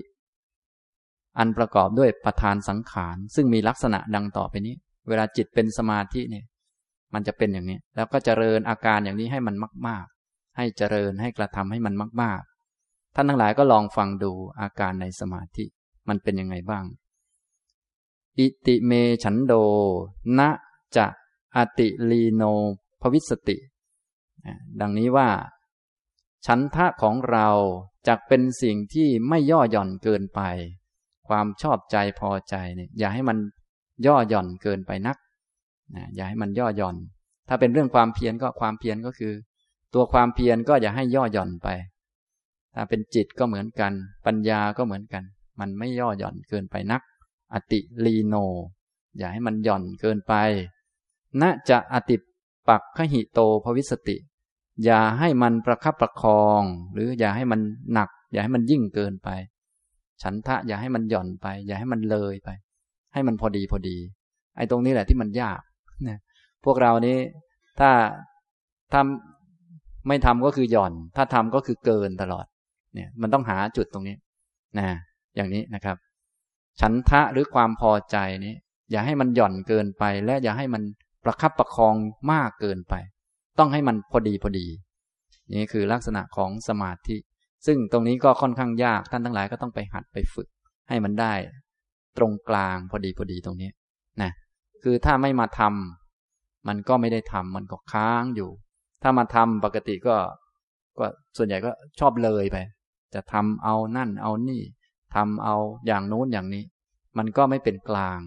[1.38, 4.76] อันประกอบด้วยประธานสังขาร ซึ่งมีลักษณะดังต่อไปนี้
[5.08, 6.46] เวลาจิตเป็นสมาธิเนี่ย
[7.14, 9.56] มันจะเป็นอย่างนี้ แล้วก็เจริญอาการอย่างนี้ให้มัน
[9.88, 12.42] มาก ๆ ให้เจริญให้กระทำให้มันมาก
[12.80, 15.66] ๆ ท่านทั้งหลายก็ลองฟังดูอาการในสมาธิ
[16.10, 16.86] มันเป็นยังไงบ้าง
[18.38, 18.92] อิติเม
[19.24, 19.54] ฉันโด
[20.40, 20.42] ณ
[20.98, 21.06] จะ
[21.56, 22.44] อติลีโน
[23.02, 23.58] ภวิสติ
[24.82, 25.30] ดังนี้ว่า
[26.48, 27.48] ฉันทะของเรา
[28.08, 30.42] จะเป็นสิ่งที่ไม่ย่อหย่อนเกินไป
[31.28, 33.38] ความชอบใจพอใจเนี่ยอย่าให้มัน
[34.06, 35.18] ย่อหย่อนเกินไปนัก
[35.96, 36.96] นะอย่าให้มันย่อหย่อน
[37.48, 39.34] ถ้าเป็นเรื่องความเพียรก็ความเพียรก็คือ
[39.94, 41.68] ตัวความเพียรก็อย่าให้ย่อหย่อนไป
[42.76, 43.94] ถ้าเป็นจิตก็เหมือนกัน
[44.26, 45.24] ปัญญาก็เหมือนกัน
[45.60, 47.02] มันไม่ย่อหย่อนเกินไปนัก
[47.54, 48.36] อติลีโน
[49.18, 50.34] อย่าให้มันหย่อนเกินไป
[51.42, 52.16] ณจะอติ
[52.68, 54.18] ปักขหิโตภวิสติ
[54.86, 56.62] อย่าให้มันประคับประคอง
[56.94, 57.60] หรืออย่าให้มัน
[57.94, 59.30] หนัก อย่าให้มันยิ่งเกินไป
[60.24, 62.50] ฉันทะอย่าให้มันหย่อนไป อย่าให้มันเลยไป
[63.14, 63.98] ให้มันพอดีพอดี
[64.58, 65.62] ไอ้ตรงนี้แหละที่มันยาก
[66.08, 66.20] นะ
[66.66, 67.18] พวกเรานี้
[67.80, 67.90] ถ้า
[68.94, 72.46] ทำไม่ทำก็คือหย่อน ถ้าทำก็คือเกินตลอด
[72.94, 74.16] เนี่ย มันต้องหาจุดตรงนี้
[74.78, 74.88] นะ
[75.36, 75.98] อย่างนี้นะครับ
[76.82, 78.56] ฉันทะหรือความพอใจนี้
[78.92, 80.82] อย่าให้มันหย่อนเกินไป และอย่าให้มัน
[81.24, 81.96] ประคับประคอง
[82.32, 82.94] มากเกินไป
[83.60, 84.68] ต้องให้มันพอดีพอดี
[85.54, 87.18] นี่คือลักษณะของสมาธิ
[87.66, 90.48] ซึ่งตรงนี้ก็ค่อนข้างยากท่านทั้งหลายก็ต้องไปหัดไปฝึก
[90.90, 91.34] ให้มันได้
[92.18, 93.70] ตรงกลางพอดีพอดีตรงนี้
[94.22, 94.32] นะ
[94.84, 98.50] คือถ้าไม่มาทำมันก็ไม่ได้ทำมันก็ค้างอยู่
[99.04, 100.16] ถ้ามาทำปกติก็
[101.00, 101.06] ก็
[101.38, 102.58] ส่วนใหญ่ก็ชอบเลยไป
[103.14, 104.62] จะทำเอานั่นเอานี่
[105.16, 105.56] ทำเอา
[105.88, 106.64] อย่างโน้นอย่างนี้
[107.18, 108.20] มันก็ไม่เป็นกลาง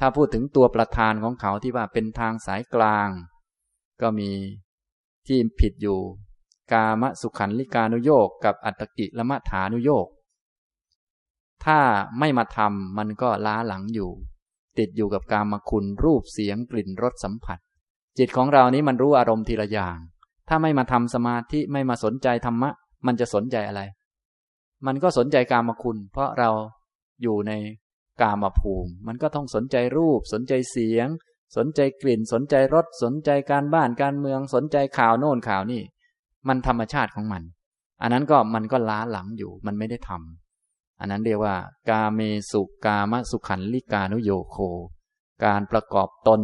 [0.00, 3.08] ถ้าพูดถึงตัวประธานของเขาที่ว่าเป็นทางสายกลาง
[4.02, 4.30] ก็มี
[5.26, 5.98] ที่ผิดอยู่
[6.72, 10.06] กามสุขันลิกานุโยกกับอัตตกิละมะฐานุโยก
[11.64, 11.80] ถ้า
[12.18, 14.10] ไม่มาทำมันก็ล้าหลังอยู่
[14.78, 17.58] ติดอยู่กับการมคุณรูปเสียงกลิ่นรสสัมผัส
[18.18, 19.96] จิตของเรานี้มันรู้อารมณ์ทีละอย่าง
[20.48, 22.70] ถ้าไม่มาทำสมาธิไม่มาสนใจธรรมะ
[23.06, 23.82] มันจะสนใจอะไร
[24.86, 26.50] มันก็สนใจการมคุณ เพราะเรา
[27.22, 27.52] อยู่ใน
[28.20, 31.08] กามภูมิ มันก็ต้องสนใจรูป สนใจเสียง
[31.56, 35.82] สนใจกลิ่นสนใจรสสนใจการบ้านการเมืองสนใจข่าวโน่นข่าวนี่
[36.48, 37.42] มันธรรมชาติของมัน
[38.02, 41.56] อันนั้นก็มันก็ล้าหลังอยู่มันไม่ได้ทำอันนั้นเรียกว่า
[41.88, 44.56] กาเมสุกามสุขันลิกานุโยโค
[45.44, 46.40] การประกอบตน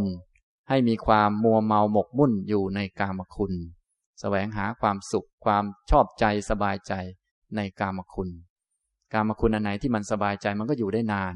[0.68, 3.56] ให้มีความมัวเมาหมกมุ่นอยู่ในกามคุณส
[4.20, 6.92] แสวงหาความสุขความชอบใจสบายใจ
[7.56, 8.28] ในกามคุณ
[9.12, 11.34] กามคุณอันไหนที่มันสบายใจมันก็อยู่ได้นาน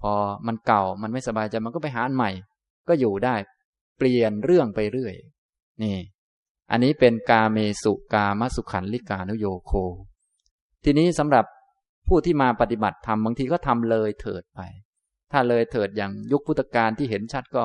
[0.00, 0.12] พอ
[0.46, 2.30] มันเก่ามันไม่สบายใจมันก็ไปหาอันใหม่
[2.88, 3.36] ก็อยู่ได้
[3.98, 5.14] เปลี่ยนเรื่องไปเรื่อย
[5.82, 5.96] นี่
[6.70, 9.72] อันนี้เป็นกาเมสุกามสุขันลิกานุโยโค
[10.84, 11.44] ทีนี้สำหรับ
[12.08, 14.60] ผู้ที่มาปฏิบัติธรรมบางทีก็ทำเลยเถิดไป
[15.32, 17.64] ถ้าเลยเถิดอย่างยุคพุทธกาลที่เห็นชัดก็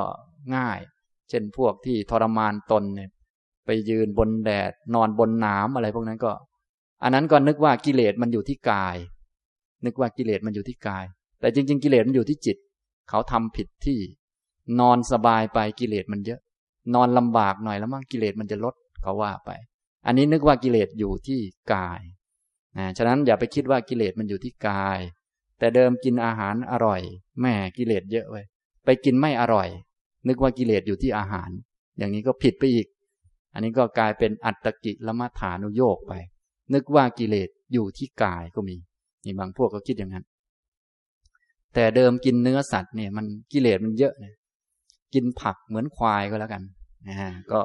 [0.55, 0.79] ง่าย
[1.29, 3.09] เช่นพวกที่ทรมานตนเนี่ย
[3.65, 6.31] ไปยืนบนแดดนอนบนน้ำอะไรพวกนั้นก็
[7.03, 8.97] อันนั้นก็นึกว่ากิเลสมันอยู่ที่กาย
[9.86, 11.05] นึกว่ากิเลสมันอยู่ที่กาย
[11.39, 12.57] แต่จริง ๆ กิเลสมันอยู่ที่จิต
[13.09, 13.99] เขาทำผิดที่
[14.80, 16.39] นอนสบายไปกิเลสมันเยอะ
[16.93, 19.52] นอนลำบากหน่อยแล้วมั่งกิเลสมันจะลดเขาว่าไป
[20.06, 21.39] อันนี้นึกว่ากิเลสอยู่ที่
[21.73, 22.02] กาย
[22.78, 24.99] นะฉะนั้นอย่าไปคิดว่ากิเลสมันอยู่ที่กาย
[25.60, 27.02] แต่เดิมกินอาหารอร่อย
[27.41, 28.41] แม่กิเลสเยอะไว้
[28.86, 29.67] ไปกินไม่อร่อย
[30.28, 31.49] นึกว่ากิเลสอยู่ที่อาหาร
[31.97, 32.88] อย่างนี้ก็ผิดไปอีก
[33.54, 36.13] อันนี้ก็กลายเป็นอัตตกิละมัฐานุโยกไป
[36.73, 38.76] นึกว่ากิเลสอยู่ที่กายก็มี
[39.26, 40.26] นี่บางพวกก็คิดอย่างนั้น
[41.73, 44.36] แต่เดิมกินเนื้อสัตว์เนี่ยมันกิเลสมันเยอะเนี่ย
[45.13, 46.63] กินผักเหมือนควายก็แล้วกัน
[47.08, 47.60] นะฮะก็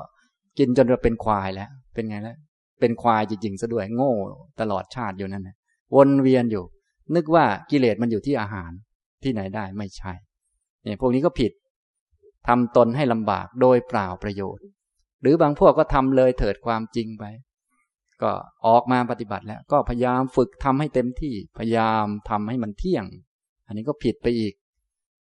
[0.59, 2.37] กินจนเราเป็นควายแล้ว เป็นไงแล้ว
[2.81, 4.13] เป็นควายจริงๆซะด้วยโง่
[4.61, 5.57] ตลอดชาติอยู่นั่นนะ
[5.97, 6.65] วนเวียนอยู่
[7.15, 8.71] นึกว่ากิเลสมันอยู่ที่อาหาร
[9.23, 10.13] ที่ไหนได้ไม่ใช่
[10.83, 11.53] เนี่ยพวกนี้ก็ผิด
[12.49, 14.65] ทำตนให้ลำบากโดยเปล่าประโยชน์
[15.21, 17.25] หรือบางพวกก็ทำเลยเถิดความจริงไป
[18.23, 18.31] ก็
[18.67, 23.05] ออกมาปฏิบัติแล้ว ก็พยายามฝึกทำให้เต็มที่พยายามทำให้มันเที่ยง
[23.67, 24.55] อันนี้ก็ผิดไปอีก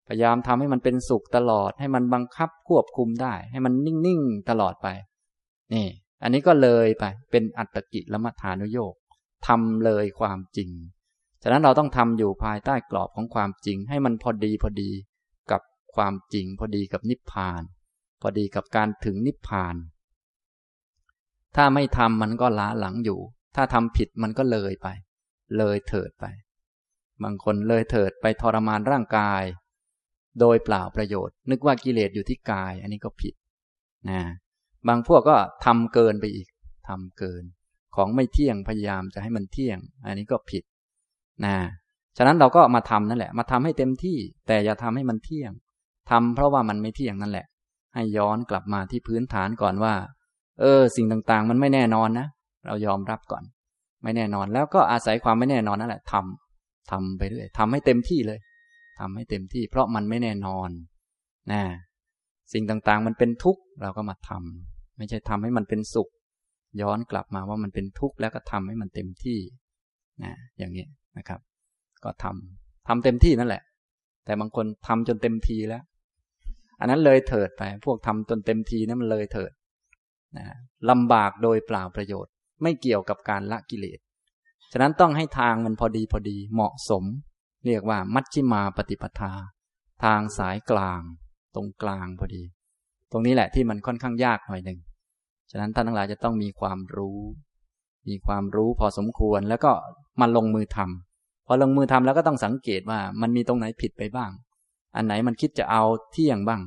[0.08, 3.74] พยายามทำให้มันเป็นสุขตลอด ให้มันบังคับควบคุมได้ ให้มัน
[4.06, 4.88] นิ่งๆตลอดไป
[5.74, 5.88] นี่
[6.24, 8.94] อันนี้ก็เลยไป เป็นอัตตกิละมัฐานุโยก
[9.48, 10.70] ทำเลยความจริง
[11.44, 14.92] ฉะนั้นเราต้องทำอยู่ภายใต้กรอบของความจริง ให้มันพอดีพอดี
[15.52, 15.62] กับ
[15.96, 17.62] ความจริง พอดีกับนิพพาน
[18.22, 19.76] พอดีกับการถึงนิพพาน
[21.56, 23.20] ถ้าไม่ทำมันก็ล้าหลังอยู่
[23.56, 24.88] ถ้าทำผิดมันก็เลยไป
[25.58, 26.26] เลยเถิดไป
[27.24, 29.44] บางคนเลยเถิดไปทรมานร่างกาย
[30.40, 33.34] โดยเปล่าประโยชน์ นึกว่ากิเลสอยู่ที่กาย อันนี้ก็ผิด
[34.10, 34.22] นะ
[34.88, 36.48] บางพวกก็ทำเกินไปอีก
[36.88, 37.44] ทำเกิน
[37.96, 40.64] ของไม่เที่ยงพยายามจะให้มันเที่ยง อันนี้ก็ผิด
[41.46, 41.56] นะ
[42.18, 45.52] ฉะนั้นเราก็มาทำนั่นแหละ มาทำให้เต็มที่ แต่อย่าทำให้มันเที่ยง
[46.10, 47.46] ทำเพราะว่ามันไม่เที่ยงนั่นแหละ
[47.96, 49.94] ให้ย้อนกลับมาที่พื้นฐานก่อนว่า
[50.60, 52.28] เออ สิ่งต่างๆ มันไม่แน่นอนนะ
[52.66, 53.44] เรายอมรับก่อน
[54.04, 58.40] ไม่แน่นอน แล้วก็อาศัยความไม่แน่นอนนั่นแหละทำทำไปเรื่อยทำให้เต็มที่เลย
[59.00, 60.70] ทำให้เต็มที่ เพราะมันไม่แน่นอน
[61.52, 61.62] นะ
[62.54, 66.10] สิ่งต่างๆ มันเป็นทุกข์เราก็มาทำไม่ใช่ทำให้มันเป็นสุข
[66.82, 69.40] ย้อนกลับมาว่ามันเป็นทุกข์แล้วก็ทำให้มันเต็มที่
[70.24, 70.86] นะอย่างนี้
[71.18, 71.40] นะครับ
[72.04, 73.64] ก็ทำทำเต็มที่นั่นแหละ
[74.26, 75.84] แต่บางคนทำจนเต็มทีแล้ว
[76.80, 79.52] อันนั้นเลยเถิดไป พวกทำจนเต็มทีนั้นมันเลยเถิด
[80.38, 80.46] นะ
[80.90, 82.32] ลำบากโดยเปล่าประโยชน์
[82.62, 84.00] ไม่เกี่ยวกับการละกิเลส
[84.72, 87.04] ฉะนั้นต้องให้ทางมันพอดีพอดีเหมาะสม
[87.68, 89.34] เรียกว่ามัชชิมาปฏิปทา
[90.04, 91.02] ทางสายกลาง
[91.56, 92.44] ตรงกลางพอดี
[93.12, 94.80] ตรงนี้แหละที่มันค่อนข้างยากหน่อยหนึ่ง
[95.52, 97.20] ฉะนั้นท่านทั้งหลายจะต้องมีความรู้
[98.08, 99.72] มีความรู้พอสมควรแล้วก็
[100.22, 104.32] มาลงมือทำพอลงมือทำแล้วก็ต้องสังเกตว่ามันมีตรงไหนผิดไปบ้าง
[104.96, 106.62] อันไหนมันคิดจะเอาเที่ยงบ้าง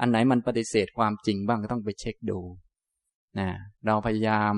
[0.00, 2.38] อันไหนมันปฏิเสธความจริงบ้างก็ต้องไปเช็คดู
[3.38, 3.48] นะ
[3.86, 4.54] เราพยายาม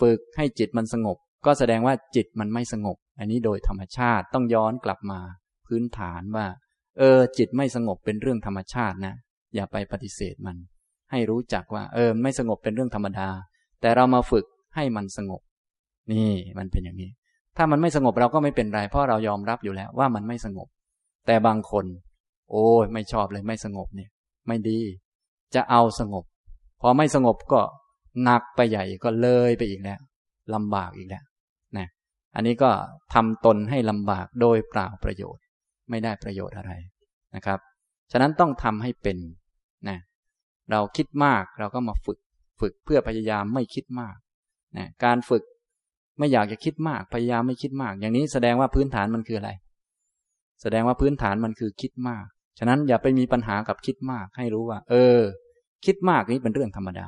[0.00, 5.20] ฝึกให้จิตมันสงบ ก็แสดงว่าจิตมันไม่สงบ อันนี้โดยธรรมชาติต้องย้อนกลับมา
[5.66, 6.46] พื้นฐานว่า
[6.98, 9.14] เออ จิตไม่สงบเป็นเรื่องธรรมชาตินะ
[9.54, 10.56] อย่าไปปฏิเสธมัน
[11.10, 13.28] ให้รู้จักว่า เออ ไม่สงบเป็นเรื่องธรรมดา
[13.80, 15.40] แต่เรามาฝึกให้มันสงบ
[16.12, 17.10] นี่มันเป็นอย่างนี้
[17.56, 20.68] ถ้ามันไม่สงบเราก็ไม่เป็นไร เพราะเรายอมรับอยู่แล้วว่ามันไม่สงบ
[21.26, 21.84] แต่บางคน
[22.50, 24.10] โอ้ยไม่ชอบเลยไม่สงบเนี่ย
[24.46, 24.80] ไม่ดี
[25.54, 26.24] จะเอาสงบ
[26.80, 27.60] พอไม่สงบก็
[28.22, 30.00] หนักไปใหญ่ก็เลยไปอีกแล้ว
[30.54, 31.24] ลำบากอีกแล้ว
[32.36, 32.70] อันนี้ก็
[33.14, 35.42] ทำตนให้ลำบากโดยเปล่าประโยชน์
[35.90, 36.72] ไม่ได้ประโยชน์อะไร
[37.34, 37.58] นะครับ
[38.12, 39.18] ฉะนั้นต้องทำให้เป็น
[39.88, 39.98] นะ
[40.70, 42.18] เราคิดมากเราก็มาฝึก
[42.60, 44.16] ฝึกเพื่อพยายามไม่คิดมาก
[44.76, 45.42] นะการฝึก
[46.18, 49.50] ไม่อยากจะคิดมาก พยายามไม่คิดมาก อย่างนี้แสดงว่าพื้นฐานมันคืออะไร
[50.62, 52.24] แสดงว่าพื้นฐานมันคือคิดมาก
[52.58, 55.20] ฉะนั้นอย่าไปมีปัญหากับคิดมาก ให้รู้ว่า เออ
[55.86, 57.06] คิดมากนี้เป็นเรื่องธรรมดา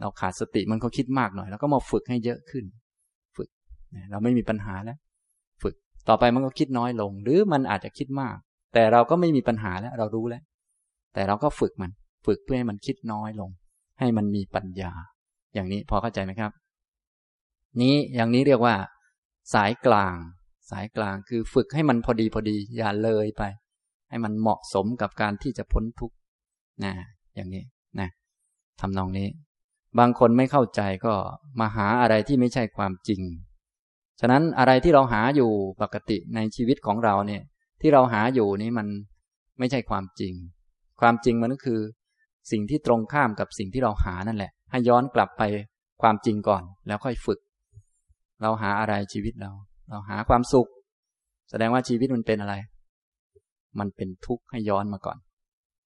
[0.00, 2.64] เราขาดสติมันก็คิดมากหน่อย แล้วก็มาฝึกให้เยอะขึ้น
[4.10, 4.98] เราไม่มีปัญหาแล้ว
[5.62, 5.74] ฝึก
[6.08, 8.36] ต่อไปมันก็คิดน้อยลง หรือมันอาจจะคิดมาก
[8.74, 10.42] แต่เราก็ไม่มีปัญหาแล้วเรารู้แล้ว
[11.14, 11.90] แต่เราก็ฝึกมัน
[12.26, 13.50] ฝึกเพื่อให้มันคิดน้อยลง
[14.00, 14.92] ให้มันมีปัญญา
[15.54, 16.52] อย่างนี้พอเข้าใจไหมครับ
[17.80, 18.74] นี้อย่างนี้เรียกว่า
[19.54, 20.16] สายกลาง
[20.70, 23.42] สายกลางคือฝึกให้มันพอดีพอดี อย่าเลยไป
[24.10, 26.16] ให้มันเหมาะสมกับการที่จะพ้นทุกข์
[26.84, 26.92] นะ
[27.34, 27.62] อย่างนี้
[28.00, 28.08] นะ
[28.80, 29.28] ทำนองนี้
[29.98, 31.14] บางคนไม่เข้าใจก็
[31.60, 33.22] มาหาอะไรที่ไม่ใช่ความจริง
[34.24, 35.50] ฉะนั้นอะไรที่เราหาอยู่
[35.82, 37.42] ปกติในชีวิตของเราเนี่ย
[37.80, 38.86] ที่เราหาอยู่นี้มัน
[39.58, 40.34] ไม่ใช่ความจริง
[41.00, 41.80] ความจริงมันก็คือ
[42.50, 45.42] สิ่งที่ตรงข้ามกับสิ่งที่เราหานั่นแหละ ให้ย้อนกลับไป
[46.02, 47.38] ความจริงก่อน แล้วค่อยฝึก
[48.42, 49.50] เราหาอะไรชีวิตเรา
[49.90, 50.68] เราหาความสุข
[51.50, 52.54] แสดงว่าชีวิตมันเป็นอะไร
[53.78, 55.18] มันเป็นทุกข์ให้ย้อนมาก่อน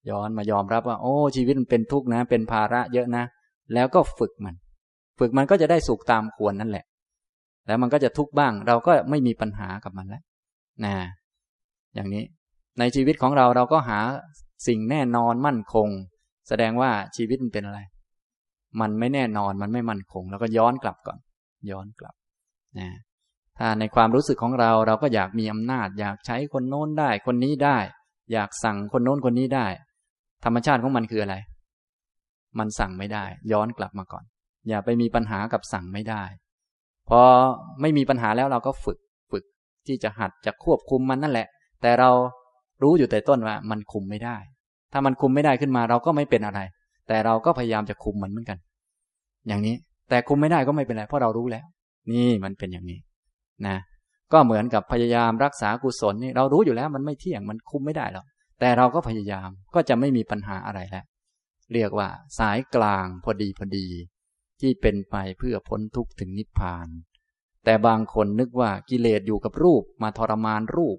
[0.09, 3.23] ย้อนมายอมรับว่า โอ้ ชีวิตมันเป็นทุกข์นะ เป็นภาระเยอะนะ
[3.73, 4.55] แล้วก็ฝึกมัน
[5.19, 6.85] ฝึกมันก็จะได้สุขตามควรนั่นแหละ
[7.67, 10.23] แล้วมันก็จะทุกข์บ้าง เราก็ไม่มีปัญหากับมันแล้ว
[10.85, 10.95] นะ
[11.95, 12.23] อย่างนี้
[12.79, 13.99] ในชีวิตของเราเราก็หา
[14.67, 15.87] สิ่งแน่นอนมั่นคง
[16.47, 17.79] แสดงว่าชีวิตมันเป็นอะไร
[18.81, 21.19] มันไม่แน่นอนมันไม่มั่นคง แล้วก็ย้อนกลับก่อน
[21.71, 22.15] ย้อนกลับ
[22.79, 22.89] นะ
[23.57, 27.77] ถ้าในความรู้สึกของเราเราก็อยากมีอำนาจ อยากใช้คนโน้นได้ คนนี้ได้
[28.33, 29.67] อยากสั่งคนโน้นคนนี้ได้
[30.45, 31.35] ธรรมชาติของมันคืออะไร
[32.59, 34.23] มันสั่งไม่ได้ ย้อนกลับมาก่อน
[34.69, 36.23] อย่าไปมีปัญหากับสั่งไม่ได้
[37.09, 37.21] พอ
[37.81, 38.97] ไม่มีปัญหาแล้วเราก็ฝึก
[39.31, 39.43] ฝึก
[39.87, 41.47] ที่จะหัดจะควบคุมมันนั่นแหละ
[41.81, 42.09] แต่เรา
[42.83, 44.37] รู้อยู่แต่ต้นว่ามันคุมไม่ได้
[44.93, 46.59] ถ้ามันคุมไม่ได้ขึ้นมาเราก็ไม่เป็นอะไร
[47.07, 48.57] แต่เราก็พยายามจะคุมมันเหมือนกัน
[49.47, 49.75] อย่างนี้
[50.09, 51.65] แต่คุมไม่ได้ก็ไม่เป็นไรเพราะเรารู้แล้ว
[52.11, 52.99] นี่มันเป็นอย่างนี้
[53.67, 53.77] นะ
[54.33, 58.25] ก็เหมือนกับพยายามรักษากุศลนี่เรารู้อยู่แล้วมันไม่เที่ยงมันคุมไม่ได้หรอก
[58.59, 61.05] แต่เราก็พยายามก็จะไม่มีปัญหาอะไรแล้ว
[61.73, 62.07] เรียกว่า
[62.39, 63.85] สายกลางพอดีพอดี
[64.61, 66.87] ที่เป็นไปเพื่อพ้นทุกข์ถึงนิพพาน
[67.63, 70.97] แต่บางคนนึกว่ากิเลสอยู่กับรูปมาทรมานรูป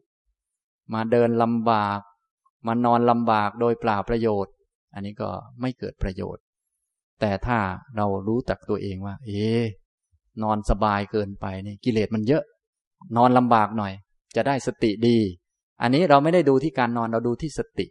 [0.95, 2.01] มาเดินลำบาก
[2.67, 4.53] มานอนลำบากโดยเปล่าประโยชน์
[4.95, 6.43] อันนี้ก็ไม่เกิดประโยชน์
[7.21, 7.59] แต่ถ้า
[7.97, 9.45] เรารู้จักตัวเองว่า เอ๊
[10.43, 12.43] นอนสบายเกินไปนี่กิเลสมันเยอะ
[13.17, 13.93] นอนลำบากหน่อย
[14.37, 15.19] จะได้สติดี
[15.83, 17.87] อันนี้เราไม่ได้ดูที่การนอนเราดูที่สติ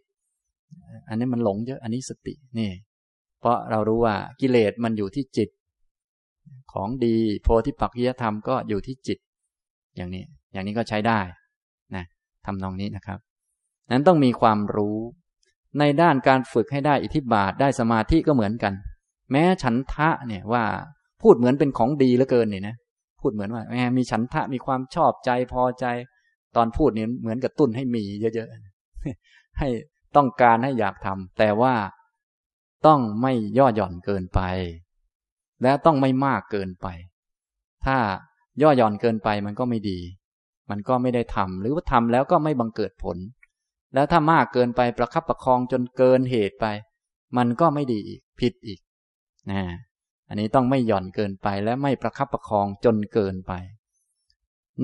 [1.10, 2.70] อันนี้มันหลงเยอะ อันนี้สตินี่
[3.40, 5.50] เพราะเรารู้ว่ากิเลสมันอยู่ที่จิต
[6.74, 9.18] ของดีโพธิปักขิยธรรมก็อยู่ที่จิต
[9.96, 10.24] อย่างนี้
[10.54, 11.20] อย่างนี้ก็ใช้ได้
[11.96, 12.06] นะ
[12.46, 13.20] ทำนองนี้นะครับ
[13.92, 14.98] นั้นต้องมีความรู้
[15.80, 18.74] ในด้านการฝึกให้ได้อิทธิบาทได้สมาธิก็เหมือนกัน
[19.32, 20.64] แม้ฉันทะเนี่ยว่า
[21.22, 22.76] พูดเหมือนเป็นของดีเหลือเกินนี่นะ
[23.22, 25.86] พูดเหมือนว่าแหมมีฉันทะมีความชอบใจพอใจ
[26.56, 29.70] ตอนพูดเนี่ยเหมือนกับตุ้นให้มีเยอะๆให้
[30.16, 31.74] ต้องการให้อยากทำแต่ว่า
[32.86, 34.42] ต้องไม่ย่อหย่อนเกินไป
[35.64, 36.88] และต้องไม่มากเกินไป
[37.86, 37.98] ถ้า
[38.62, 40.00] ย่อหย่อนเกินไปมันก็ไม่ดี
[40.70, 43.18] มันก็ไม่ได้ทำหรือว่าทำแล้วก็ไม่บังเกิดผล
[43.94, 46.66] แล้วถ้ามากเกินไปประคับประคองจนเกินเหตุไป
[47.38, 48.80] มันก็ไม่ดีอีกผิดอีก
[49.52, 49.62] นะ
[50.28, 53.54] อันนี้ต้องไม่หย่อนเกินไปและไม่ประคับประคองจนเกินไป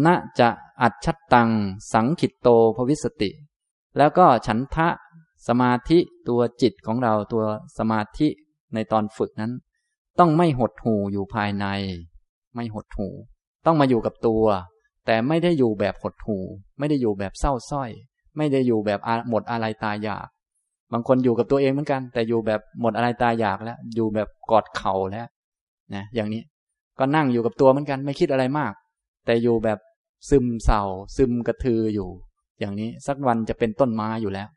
[0.05, 0.07] ณ
[0.39, 0.49] จะ
[0.81, 1.49] อัดชัดตัง
[1.93, 3.31] สังขิตโตภวิสติ
[3.97, 4.87] แล้วก็ฉันทะ
[5.47, 7.43] สมาธิตัวจิตของเราตัว
[7.77, 8.27] สมาธิ
[8.73, 9.51] ในตอนฝึกนั้น
[10.19, 11.65] ต้องไม่หดหูอยู่ภายใน
[12.55, 13.07] ไม่หดหู
[13.65, 14.45] ต้องมาอยู่กับตัว
[15.05, 16.37] แต่ไม่ได้อยู่แบบหดหู
[16.79, 17.89] ไม่ได้อยู่แบบเศร้าส้อย
[18.37, 20.27] ไม่ได้อยู่แบบหมดอะไรตายอยาก
[20.91, 25.27] บางคนอยู่กับตัวเองเหมือนกัน แต่อยู่แบบหมดอะไรตายอยากแล้ว อยู่แบบกอดเข่าแล้ว
[25.95, 26.41] นะอย่างนี้
[26.99, 28.73] ก็นั่งอยู่กับตัวเหมือนกัน ไม่คิดอะไรมาก
[29.25, 29.79] แต่อยู่แบบ
[30.29, 30.81] ซึมเศร้า
[31.17, 32.09] ซึมกระทืออยู่
[32.59, 34.47] อย่างนี้สักวันจะเป็นต้นไม้อยู่แล้ว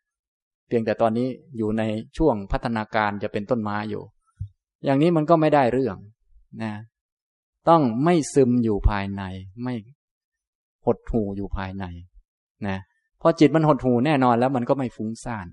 [0.68, 1.82] เพียงแต่ตอนนี้อยู่ใน
[2.16, 4.02] ช่วงพัฒนาการจะเป็นต้นไม้อยู่
[4.84, 5.96] อย่างนี้มันก็ไม่ได้เรื่อง
[6.62, 6.72] นะ
[7.68, 9.22] ต้องไม่ซึมอยู่ภายใน
[9.62, 9.74] ไม่
[10.84, 11.84] หดหูอยู่ภายใน
[12.66, 12.78] นะ
[13.20, 15.46] พอจิตมันหดหูแน่นอนแล้วมันก็ไม่ฟุ้งซ่าน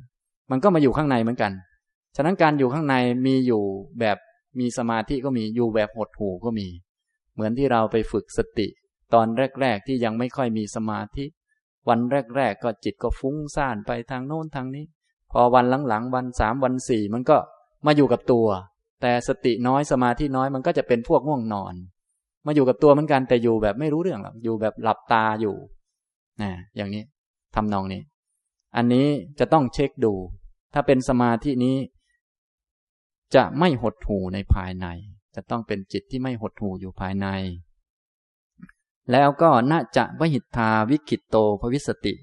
[0.52, 1.52] มันก็มาอยู่ข้างในเหมือนกัน
[2.16, 2.96] ฉะนั้นการอยู่ข้างใน
[3.26, 3.64] มีอยู่
[4.00, 4.18] แบบ
[4.60, 6.68] มีสมาธิก็มีอยู่แบบหดหูก็มี
[7.34, 8.68] เหมือนที่เราไปฝึกสติ
[9.14, 9.28] ตอน
[9.62, 11.26] แรก ๆ ที่ยังไม่ค่อยมีสมาธิ
[11.90, 12.00] วัน
[12.36, 14.86] แรก ๆ ก็จิตก็ฟุ้งซ่านไปทางโน้นทางนี้
[15.34, 17.38] พอวันหลังๆ วันสามวันสี่มันก็
[17.86, 18.48] มาอยู่กับตัว
[19.02, 21.74] แต่สติน้อยสมาธิน้อยมันก็จะเป็นพวกง่วงนอน
[22.46, 25.56] มาอยู่กับตัวเหมือนกันแต่อยู่แบบไม่รู้เรื่องหรอกอยู่แบบหลับตาอยู่
[26.42, 27.04] นะอย่างนี้
[27.56, 28.02] ทำนองนี้
[28.76, 29.08] อันนี้
[29.40, 30.14] จะต้องเช็คดู
[30.74, 31.78] ถ้าเป็นสมาธินี้
[33.36, 34.88] จะไม่หดหูในภายใน
[35.36, 37.28] จะต้องเป็นจิตที่ไม่หดหูอยู่ภายใน
[39.12, 42.14] แล้วก็น่าจะวหิทาวิคิตโตภวิสติ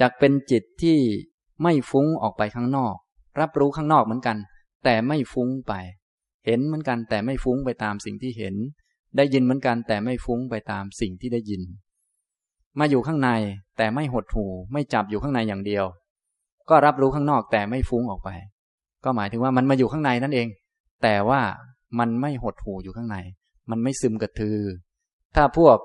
[0.00, 0.98] จะเป็นจิตที่
[1.62, 2.94] ไม่ฟุ้งออกไปข้างนอก
[3.40, 4.36] รับรู้ข้างนอกเหมือนกัน
[4.84, 5.72] แต่ไม่ฟุ้งไป
[6.46, 8.54] เห็นเหมือนกัน แต่ไม่ฟุ้งไปตามสิ่งที่เห็น
[9.16, 11.62] ได้ยินเหมือนกัน แต่ไม่ฟุ้งไปตามสิ่งที่ได้ยิน
[12.78, 13.30] มาอยู่ข้างใน
[13.76, 15.84] แต่ไม่หดหูไม่จับอยู่ข้างในอย่างเดียว
[16.68, 18.30] ก็รับรู้ข้างนอกแต่ไม่ฟุ้งออกไป
[19.04, 20.48] ก็หมายถึงว่ามันมาอยู่ข้างในนั่นเอง
[21.02, 21.40] แต่ว่า
[21.98, 23.16] มันไม่หดหูอยู่ข้างใน
[23.70, 24.58] มันไม่ซึมกระทือ
[25.36, 25.76] ถ้าพวก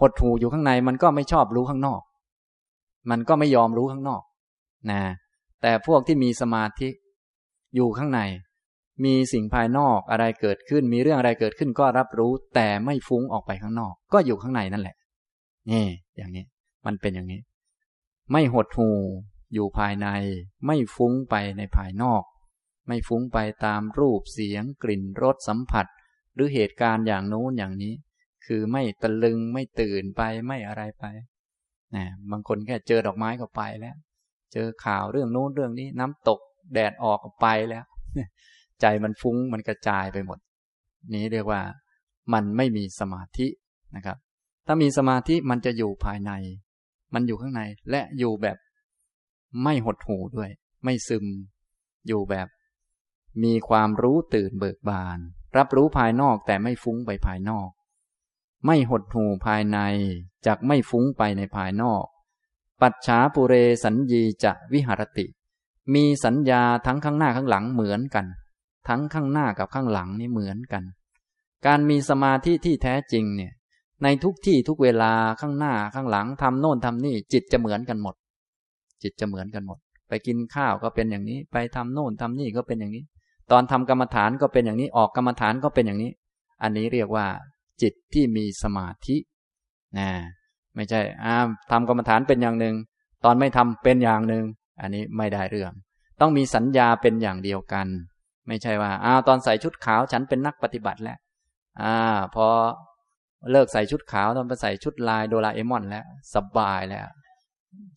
[0.00, 2.00] หดหูอยู่ข้างในมันก็ไม่ชอบรู้ข้างนอก
[3.10, 4.22] มันก็ไม่ยอมรู้ข้างนอก
[4.90, 5.00] นะ
[5.62, 6.88] แต่พวกที่มีสมาธิ
[7.74, 8.20] อยู่ข้างใน
[9.04, 14.96] มีสิ่งภายนอกอะไรเกิดขึ้น มีเรื่องอะไรเกิดขึ้นก็รับรู้ แต่ไม่ฟุ้งออกไปข้างนอก ก็อยู่ข้างในนั่นแหละ
[15.70, 15.86] นี่
[16.16, 16.44] อย่างนี้
[16.86, 17.40] มันเป็นอย่างนี้
[18.32, 18.90] ไม่หดหู
[19.54, 20.08] อยู่ภายใน
[20.66, 22.22] ไม่ฟุ้งไปในภายนอก
[22.86, 25.86] ไม่ฟุ้งไปตามรูปเสียง กลิ่นรสสัมผัส
[26.34, 27.94] หรือเหตุการณ์อย่างโน้นอย่างนี้
[28.46, 31.04] คือไม่ตะลึงไม่ตื่นไปไม่อะไรไป
[31.96, 33.96] นะบางคนแค่เจอดอกไม้ก็ไปแล้ว
[34.52, 36.40] เจอข่าวเรื่องโน้นเรื่องนี้ น้ำตก
[36.74, 37.84] แดดออกไปแล้ว
[38.80, 40.38] ใจมันฟุ้งมันกระจายไปหมด
[41.14, 41.60] นี้เรียกว่า
[42.32, 43.46] มันไม่มีสมาธิ
[43.96, 44.16] นะครับ
[44.66, 46.32] ถ้ามีสมาธิมันจะอยู่ภายใน
[47.14, 48.56] มันอยู่ข้างในและอยู่แบบ
[49.62, 50.50] ไม่หดหูด้วย
[50.84, 51.24] ไม่ซึม
[52.06, 52.48] อยู่แบบ
[53.44, 55.18] มีความรู้ตื่นเบิกบาน
[55.56, 57.68] รับรู้ภายนอกแต่ไม่ฟุ้งไปภายนอก
[58.66, 59.78] ไม่หดหูภายใน
[60.46, 62.04] จากไม่ฟุ้งไปในภายนอก
[62.82, 65.26] ปัจฉาปุเรสัญญีจะวิหารติ
[65.94, 68.26] มีสัญญาทั้งข้างหน้าข้างหลังเหมือนกัน
[68.88, 70.82] ทั้งข้างหน้ากับข้างหลังนี่เหมือนกัน
[71.66, 73.52] การมีสมาธิที่แท้จริงเนี่ย
[74.02, 78.14] ในทุกที่ทุกเวลาข้างหน้าข้างหลังทำโน่นทำนี่จิตจะเหมือนกันหมด
[79.02, 83.04] จิตจะเหมือนกันหมด ไปกินข้าวก็เป็นอย่างนี้ ไปทำโน่นทำนี่ก็เป็นอย่างนี้
[83.50, 86.10] ตอนทำกรรมฐานก็เป็นอย่างนี้ออกกรรมฐานก็เป็นอย่างนี้
[86.62, 87.26] อันนี้เรียกว่า
[87.82, 89.16] จิตที่มีสมาธิ
[89.98, 90.08] นะ
[90.76, 91.34] ไม่ใช่อ้า
[91.70, 92.74] ทำกรรมฐานเป็นอย่างหนึ่ง
[93.24, 94.44] ตอนไม่ทำเป็นอย่างหนึ่ง
[94.80, 95.72] อันนี้ไม่ได้เรื่อง
[96.20, 97.86] ต้องมีสัญญาเป็นอย่างเดียวกัน
[98.48, 101.18] ไม่ใช่ว่าอ้าวตอนใส่ชุดขาวฉันเป็นนักปฏิบัติแล้ว
[101.82, 101.96] อ่า
[102.34, 102.46] พอ
[103.52, 107.06] เลิกใส่ชุดขาวตองไปใส่ชุดลายโดราเอมอนแล้วสบายแล้ว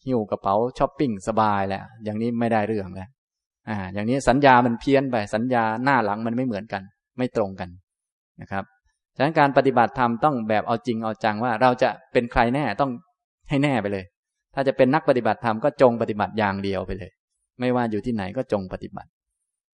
[0.05, 3.09] หิ้วกระเป๋าช้อปปิ้งสบายแล้วอย่างนี้ไม่ได้เรื่องแล้ว
[3.69, 6.81] อ่าอย่างนี้สัญญามันเพี้ยนไปสัญญาหน้าหลังมันไม่เหมือนกัน
[7.17, 7.69] ไม่ตรงกัน
[8.41, 8.63] นะครับ
[9.19, 12.91] ฉะนั้นการปฏิบัติธรรมต้องแบบเอาจริงเอาจังว่า เราจะเป็นใครแน่ต้อง
[13.49, 14.03] ให้แน่ไปเลย
[14.53, 17.11] ถ้าจะเป็นนักปฏิบัติธรรมก็จงปฏิบัติอย่างเดียวไปเลย
[17.59, 19.09] ไม่ว่าอยู่ที่ไหนก็จงปฏิบัติ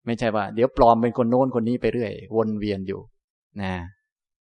[0.06, 3.00] ไม่ใช่ว่า เดี๋ยวปลอมเป็นคนโน้นคนนี้ไปเรื่อย วนเวียนอยู่
[3.62, 3.72] นะ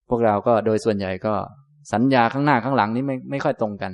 [0.10, 1.34] พวกเราก็โดยส่วนใหญ่ก็
[1.94, 3.92] สัญญาข้างหน้าข้างหลังนี้ไม่ไม่ค่อยตรงกัน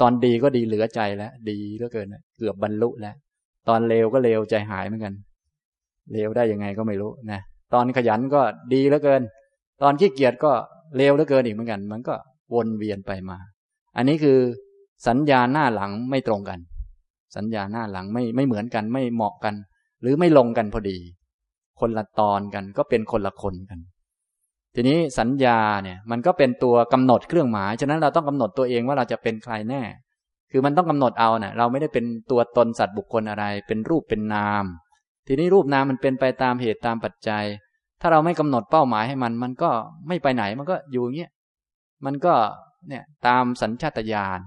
[0.00, 3.14] ตอนดีก็ดีเหลือใจแล้ว ดีเหลือเกินเกือบบรรลุแล้ว
[3.68, 5.14] ตอนเลวก็เลวใจหายเหมือนกัน
[6.12, 7.40] เลวได้ยังไงก็ไม่รู้นะ
[7.74, 8.40] ตอนขยันก็
[8.72, 9.22] ดีเหลือเกิน
[9.82, 10.52] ตอนขี้เกียจก็
[10.96, 12.14] เลวเหลือเกินอีกเหมือนกัน มันก็
[12.54, 13.38] วนเวียนไปมา
[13.96, 14.38] อันนี้คือ
[15.06, 16.58] สัญญาหน้าหลังไม่ตรงกัน
[17.36, 19.54] สัญญาหน้าหลังไม่ไม่เหมือนกันไม่เหมาะกัน
[20.02, 20.98] หรือไม่ลงกันพอดี
[21.80, 23.78] คนละตอนกันก็เป็นคนละคนกัน
[24.74, 29.82] ทีนี้สัญญาเนี่ยมันก็เป็นตัวกำหนดเครื่องหมาย ฉะนั้นเราต้องกำหนดตัวเองว่าเราจะเป็นใครแน่
[30.50, 34.64] คือมันต้องกำหนดเอาเนะ่ยเราไม่ได้เป็นตัวตนสัตว์บุคคลอะไร เป็นรูปเป็นนาม
[35.26, 37.44] ทีนี้รูปนามมันเป็นไปตามเหตุตามปัจจัย
[38.00, 39.70] ถ้าเราไม่กำหนดเป้าหมายให้มัน มันก็
[40.08, 41.30] ไม่ไปไหนมันก็อยู่เงี้ย
[42.04, 42.34] มันก็
[42.88, 44.40] เนี่ยตามสัญชาตญาณ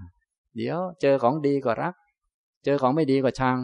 [0.55, 1.93] เดี๋ยวเจอของดีก็รัก
[2.65, 3.57] เจอของไม่ดีก็ชัง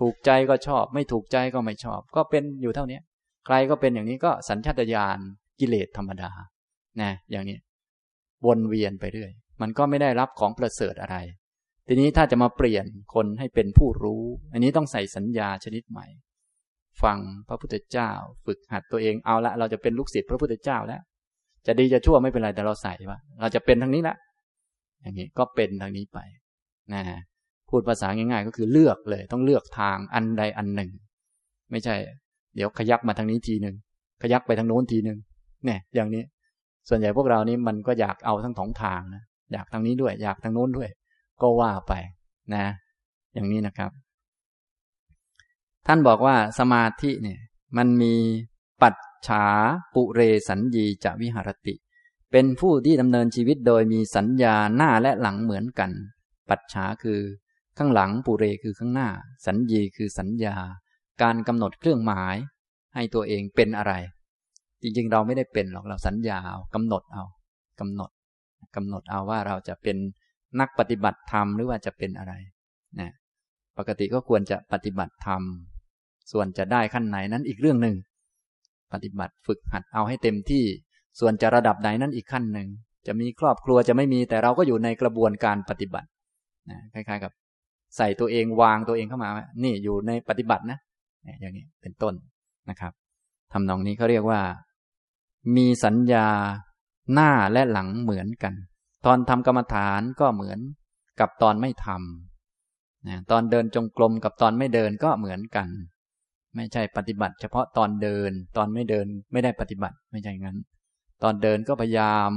[0.00, 3.00] ถูกใจก็ชอบ ไม่ถูกใจก็ไม่ชอบ ก็เป็นอยู่เท่านี้
[3.46, 5.18] ใครก็เป็นอย่างนี้ก็สัญชาตญาณ
[5.60, 6.30] กิเลสธรรมดา
[7.00, 7.58] นะอย่างนี้
[8.46, 11.16] วนเวียนไปเรื่อย มันก็ไม่ได้รับของประเสริฐอะไร
[11.86, 16.06] ทีนี้ถ้าจะมาเปลี่ยนคนให้เป็นผู้รู้ อันนี้ต้องใส่สัญญาชนิดใหม่
[17.02, 17.18] ฟัง
[17.48, 18.10] พระพุทธเจ้า
[18.46, 21.00] ฝึกหัดตัวเองเอาละเราจะเป็นลูกศิษย์พระพุทธเจ้าแล้ว
[21.66, 24.16] จะดีจะชั่วไม่เป็นไรแต่เราใส่ว่าเราจะเป็นทางนี้ละ
[25.00, 26.18] อย่างนี้ก็เป็นทางนี้ไป
[26.92, 27.02] นะ
[27.68, 30.90] พูดภาษาง่ายๆ ก็คือเลือกเลย ต้องเลือกทางอันใดอันหนึ่ง
[31.70, 31.94] ไม่ใช่
[32.56, 33.76] เดี๋ยวขยักมาทางนี้ทีหนึ่ง
[34.22, 35.18] ขยักไปทางโน้นทีหนึ่ง
[35.64, 36.22] เนี่ย อย่างนี้
[36.88, 39.22] ส่วนใหญ่พวกเรานี่มันก็อยากเอาทั้งสองทางนะ
[39.52, 40.88] อยากทางนี้ด้วย อยากทางโน้นด้วย
[41.42, 41.92] ก็ว่าไป
[42.54, 42.64] นะ
[43.34, 43.90] อย่างนี้นะครับ
[45.86, 47.40] ท่านบอกว่าสมาธิเนี่ย
[47.76, 48.14] มันมี
[48.82, 48.94] ปัจ
[49.26, 49.44] ฉา
[49.94, 51.74] ปุเรสัญญีจะวิหารติ
[52.32, 55.90] เป็นผู้ที่ดำเนินชีวิตโดยมีสัญญาหน้าและหลังเหมือนกัน
[56.50, 57.20] ปัจฉาคือ
[57.78, 59.08] ข้างหลังปุเรคือข้างหน้า
[59.46, 60.56] สัญญีคือสัญญา
[61.22, 62.36] การกำหนดเครื่องหมาย
[62.94, 63.92] ให้ตัวเองเป็นอะไร
[64.82, 67.24] จริงๆ เราไม่ได้เป็นหรอกเราสัญญาเอากำหนดเอา
[67.80, 68.10] กำหนด
[68.76, 69.96] กำหนดเอาว่าเราจะเป็น
[70.60, 72.32] นักปฏิบัติธรรมหรือว่าจะเป็นอะไร
[73.00, 73.10] นะ
[73.78, 75.42] ปกติก็ควรจะปฏิบัติธรรม
[76.30, 77.96] ส่วนจะได้ขั้นไหนนั้นอีกเรื่องหนึ่ง
[78.92, 80.64] ปฏิบัติฝึกหัดเอาให้เต็มที่
[81.20, 82.68] ส่วนจะระดับไหนนั้นอีกขั้นหนึ่ง
[83.06, 86.08] จะมีครอบครัวจะไม่มีแต่เราก็อยู่ในกระบวนการปฏิบัติ
[86.70, 87.32] นะคล้ายๆกับ
[87.96, 89.30] ใส่ตัวเองวางตัวเองเข้ามา
[89.64, 90.78] นี่อยู่ในปฏิบัตินะ
[91.40, 92.14] อย่างนี้เป็นต้น
[92.70, 92.92] นะครับ
[93.52, 94.40] ทำนองนี้เขาเรียกว่า
[95.56, 96.26] มีสัญญา
[97.12, 98.54] หน้าและหลังเหมือนกัน
[99.06, 100.58] ตอนทำกรรมฐานก็เหมือน
[101.20, 105.68] กับตอนไม่ทำนะตอนเดินจงกรมกับตอนไม่เดินก็เหมือนกัน
[106.56, 110.56] ไม่ใช่ปฏิบัติเฉพาะตอนเดิน ตอนไม่เดินไม่ได้ปฏิบัติไม่ใช่งั้น
[111.22, 112.30] ตอนเดินก็พยายาม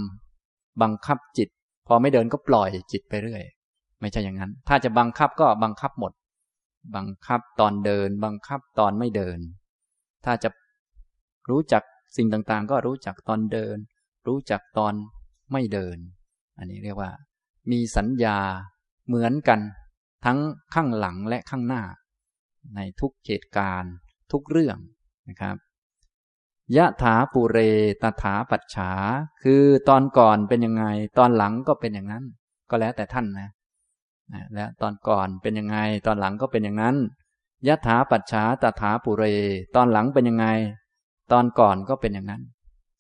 [0.82, 1.50] บังคับจิต
[1.88, 3.44] พอไม่เดินก็ปล่อยจิตไปเรื่อย
[4.02, 6.14] ไม่ใช่อย่างนั้น ถ้าจะบังคับก็บังคับหมด
[6.96, 9.40] บังคับตอนเดิน บังคับตอนไม่เดิน
[10.26, 10.50] ถ้าจะ
[11.50, 11.84] รู้จัก
[12.18, 13.78] สิ่งต่างๆ ก็รู้จักตอนเดิน
[14.28, 14.94] รู้จักตอน
[15.52, 15.98] ไม่เดิน
[16.58, 17.12] อันนี้เรียกว่า
[17.72, 18.38] มีสัญญา
[19.08, 19.60] เหมือนกัน
[20.26, 20.40] ทั้ง
[20.74, 21.84] ข้างหลังและข้างหน้า
[22.76, 23.94] ในทุกเหตุการณ์
[24.32, 24.78] ทุกเรื่อง
[25.30, 25.56] นะครับ
[26.78, 27.58] ยะถาปุเร
[28.02, 28.92] ตถาปัจฉา
[29.44, 30.86] คือตอนก่อนเป็นยังไง
[31.18, 32.24] ตอนหลังก็เป็นอย่างนั้น
[32.70, 33.50] ก็แล้วแต่ท่านนะ
[34.54, 36.96] แล้วตอนก่อนเป็นยังไง ตอนหลังก็เป็นอย่างนั้น
[37.68, 39.26] ยะถาปัจฉาตถาปุเร
[39.76, 40.48] ตอนหลังเป็นยังไง
[41.32, 42.42] ตอนก่อนก็เป็นอย่างนั้น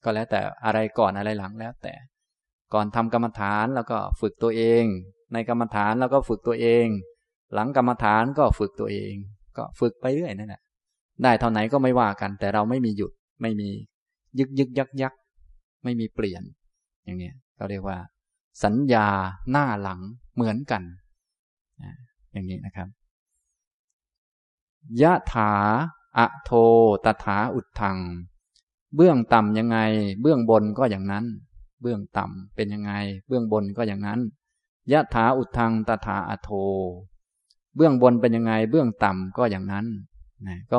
[0.03, 1.93] ก็แล้วแต่อะไรก่อนอะไรหลังแล้วแต่
[2.73, 4.83] ก่อนทำกรรมฐานแล้วก็ฝึกตัวเอง
[5.33, 6.85] ในกรรมฐานแล้วก็ฝึกตัวเอง
[7.53, 9.13] หลังกรรมฐานก็ฝึกตัวเอง
[9.57, 10.61] ก็ฝึกไปเรื่อยนั่นแหละ
[11.23, 13.11] ได้เท่าไหนก็ไม่ว่ากัน แต่เราไม่มีหยุด
[13.41, 13.69] ไม่มี
[14.39, 15.13] ยึกยึกยักยัก
[15.83, 16.43] ไม่มีเปลี่ยน
[17.05, 17.97] อย่างนี้เขาเรียกว่า
[18.63, 19.07] สัญญา
[19.51, 19.99] หน้าหลัง
[20.35, 20.83] เหมือนกัน
[22.31, 22.87] อย่างนี้นะครับ
[25.01, 25.51] ยะถา
[26.17, 26.51] อะโท
[27.05, 27.97] ตถาอุดทัง
[28.95, 29.77] เบื้องต่ำยังไง
[30.21, 31.25] เบื้องบนก็อย่างนั้น
[31.81, 32.91] เบื้องต่ำเป็นยังไง
[33.27, 34.19] เบื้องบนก็อย่างนั้น
[34.91, 36.49] ยะถาอุดทังตถาอโท
[37.75, 39.85] เบื้องบนเป็นยังไง เบื้องต่ำก็อย่างนั้น
[40.47, 40.77] นะก็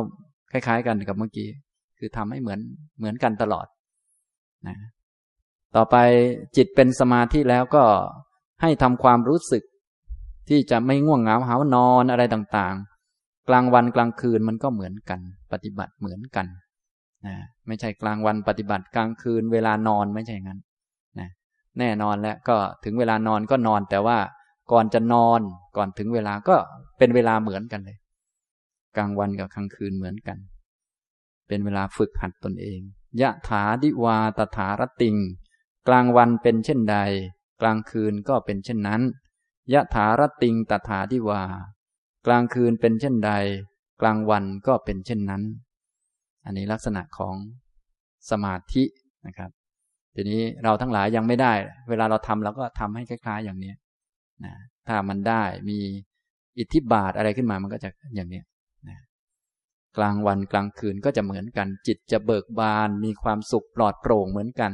[0.53, 1.49] คล้าย ๆ กันกับเมื่อกี้
[1.99, 2.61] คือทำให้เหมือน
[2.99, 3.67] เหมือนกันตลอด
[4.69, 4.77] นะ
[5.77, 5.97] ต่อไป
[6.57, 7.85] จิตเป็นสมาธิแล้วก็
[8.63, 9.63] ให้ทำความรู้สึก
[10.49, 15.21] ที่จะไม่ง่วงเหงาหานอนอะไรต่างๆ กลางวันกลางคืนมันก็เหมือนกัน
[15.53, 16.47] ปฏิบัติเหมือนกัน
[17.27, 17.35] นะ
[17.67, 20.61] ไม่ใช่กลางวันปฏิบัติกลางคืน เวลานอนไม่ใช่งั้น
[21.19, 21.29] นะ
[21.79, 24.19] แน่นอนแล้วก็ถึงเวลานอนก็นอนแต่ว่า
[24.73, 25.41] ก่อนจะนอน
[25.77, 26.57] ก่อนถึงเวลาก็
[26.99, 27.97] เป็นเวลาเหมือนกันเลย
[28.97, 30.39] กลางวันกับกลางคืนเหมือนกัน
[31.49, 32.81] เป็นเวลาฝึกหัดตนเอง
[33.21, 35.17] ยะถาดิวาตถารติง
[35.89, 36.97] กลางวันเป็นเช่นใด
[37.63, 39.03] กลางคืนก็เป็นเช่นนั้น
[39.73, 41.43] ยะถารติงตถาดิวา
[42.27, 43.33] กลางคืนเป็นเช่นใด
[44.01, 45.43] กลางวันก็เป็นเช่นนั้น
[46.45, 47.35] อันนี้ลักษณะของ
[48.31, 48.85] สมาธิ
[49.27, 49.51] นะครับ
[50.15, 51.53] ทีนี้เราทั้งหลายยังไม่ได้
[51.89, 53.73] เวลาเราทำเราก็ทำให้คล้าย ๆ อย่างนี้
[54.45, 54.53] นะ
[54.87, 55.79] ถ้ามันได้มี
[56.59, 58.56] อิทธิบาทอะไรขึ้นมามันก็จะอย่างนี้นะ
[59.97, 64.73] กลางวันกลางคืนก็จะเหมือนกัน จิตจะเบิกบานมีความสุขปลอดโปร่งเหมือนกัน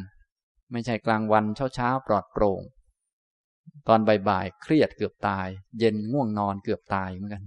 [0.73, 1.45] ไม่ใช่กลางวัน
[1.75, 2.63] เช้าๆปลอดโปร่ง
[3.89, 5.47] ตอนบ่ายๆเครียดเกือบตาย
[5.79, 7.43] เย็นง่วงนอนเกือบตายเหมือนกัน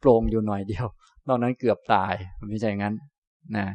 [0.00, 0.86] โปร่งอยู่หน่อยเดียว
[1.28, 2.14] นอกนั้นเกือบตาย
[2.50, 2.94] ไม่ใช่งั้น
[3.56, 3.66] นะ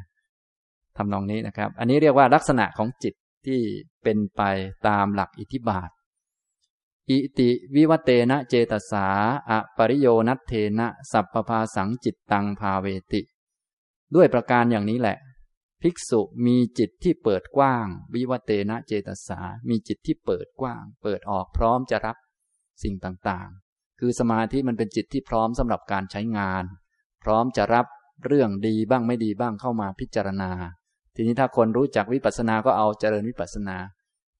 [0.97, 3.13] ทำนองนี้นะครับ อันนี้เรียกว่าลักษณะของจิต
[3.45, 3.59] ที่
[4.03, 4.41] เป็นไป
[4.87, 5.89] ตามหลักอิทธิบาท
[7.09, 9.07] อิติวิวเตนะเจตสา
[9.49, 13.21] อะปริโยนัตเทนะ สัพพภาสังจิตตังภาเวติ
[14.15, 15.17] ด้วยประการอย่างนี้แหละ
[15.81, 19.39] ภิกษุมีจิตที่เปิดกว้าง วิวเตนะเจตสา
[19.69, 22.17] มีจิตที่เปิดกว้าง เปิดออกพร้อมจะรับ
[22.83, 26.63] สิ่งต่างๆ คือสมาธิมันเป็นจิตที่พร้อมสำหรับการใช้งาน
[27.23, 27.85] พร้อมจะรับ
[28.25, 30.51] เรื่องดีบ้างไม่ดีบ้างเข้ามาพิจารณา
[31.15, 33.77] ทีนี้ถ้าคนรู้จักวิปัสสนา ก็เอาเจริญวิปัสสนา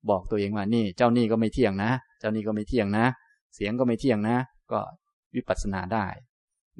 [0.09, 3.05] บอกตัวเองว่านี่ เจ้านี่ก็ไม่เที่ยงนะ เจ้านี่ก็ไม่เที่ยงนะ
[3.55, 4.37] เสียงก็ไม่เที่ยงนะ
[4.71, 4.79] ก็
[5.35, 6.05] วิปัสสนาได้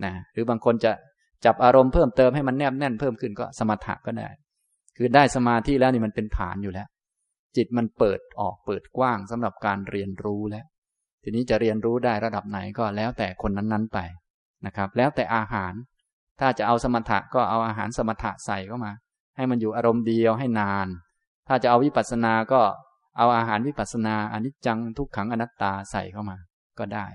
[0.03, 0.91] นะหรือบางคนจะ
[1.45, 4.30] จับอารมณ์เพิ่มเติมให้มันแนบแน่นเพิ่มขึ้นก็สมถะก็ได้
[4.97, 6.88] คือได้สมาธิแล้วนี่มันเป็นฐานอยู่แล้ว
[7.55, 10.65] จิตมันเปิดออกเปิดกว้างสำหรับการเรียนรู้แล้ว
[11.24, 13.99] ทีนี้จะเรียนรู้ได้ระดับไหนก็แล้วแต่คนนั้นๆไป
[14.65, 15.74] นะครับ แล้วแต่อาหาร
[16.39, 18.91] ถ้าจะเอาสมถะก็เอาอาหารสมถะใส่เข้ามา
[19.36, 20.88] ให้มันอยู่อารมณ์เดียวให้นาน
[21.47, 22.61] ถ้าจะเอาวิปัสสนาก็
[23.18, 26.38] เอาอาหารวิปัสสนาอนิจจังทุกขังอนัตตาใส่เข้ามา
[26.80, 27.07] ก็ได้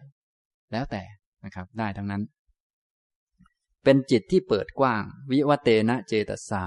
[0.72, 1.03] แล้วแต่
[1.44, 2.22] นะครับ ได้ทั้งนั้น
[3.84, 6.66] เป็นจิตที่เปิดกว้าง วิวเตนะเจตสา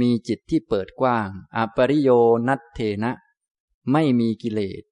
[0.00, 2.10] มีจิตที่เปิดกว้างอปริโย
[2.48, 3.12] นัตเทนะ
[3.92, 4.82] ไม่มีกิเลส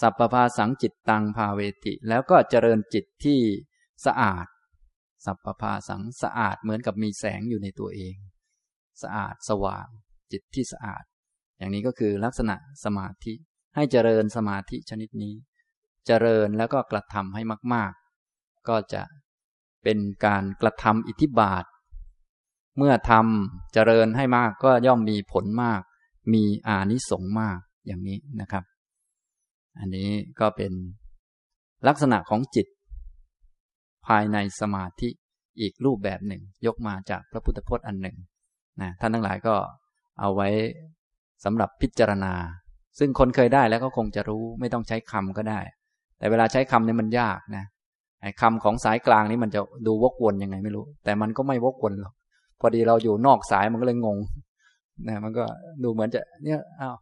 [0.00, 3.40] สัพพพาสังจิตตังภาเวติ แล้วก็เจริญจิตที่
[4.06, 4.46] สะอาด
[5.24, 8.16] สัพพพาสังสะอาดเหมือนกับมีแสงอยู่ในตัวเอง
[9.02, 9.86] สะอาดสว่าง
[10.32, 11.04] จิตที่สะอาด
[11.58, 13.32] อย่างนี้ก็คือลักษณะสมาธิ
[13.74, 15.34] ให้เจริญสมาธิชนิดนี้
[16.06, 17.42] เจริญแล้วก็กระทำให้
[17.74, 17.92] มาก
[18.30, 19.02] ๆ ก็จะ
[19.82, 21.64] เป็นการกระทำอิทธิบาท
[22.76, 25.82] เมื่อทำเจริญให้มากก็ย่อมมีผลมาก
[26.34, 28.64] มีอานิสงส์มากอย่างนี้นะครับ
[29.78, 30.72] อันนี้ก็เป็น
[31.88, 32.66] ลักษณะของจิต
[34.06, 35.08] ภายในสมาธิ
[35.60, 38.16] อีกรูปแบบหนึ่ง ยกมาจากพระพุทธพจน์อันหนึ่ง
[38.80, 39.54] นะท่านทั้งหลายก็
[40.20, 40.48] เอาไว้
[41.44, 42.32] สำหรับพิจารณา
[42.98, 45.60] ซึ่งคนเคยได้แล้วก็คงจะรู้ไม่ต้องใช้คำก็ได้
[46.18, 47.64] แต่เวลาใช้คำเนี่ยมันยากนะ
[48.22, 52.14] ไอ้คำของสายกลางนี้มันจะดูวกวนยังไงไม่รู้ แต่มันก็ไม่วกวนหรอก
[52.60, 54.18] พอดีเราอยู่นอกสายมันก็เลยงง
[55.08, 55.44] นะมันก็
[55.82, 56.96] ดูเหมือนจะเนี่ยอ้าว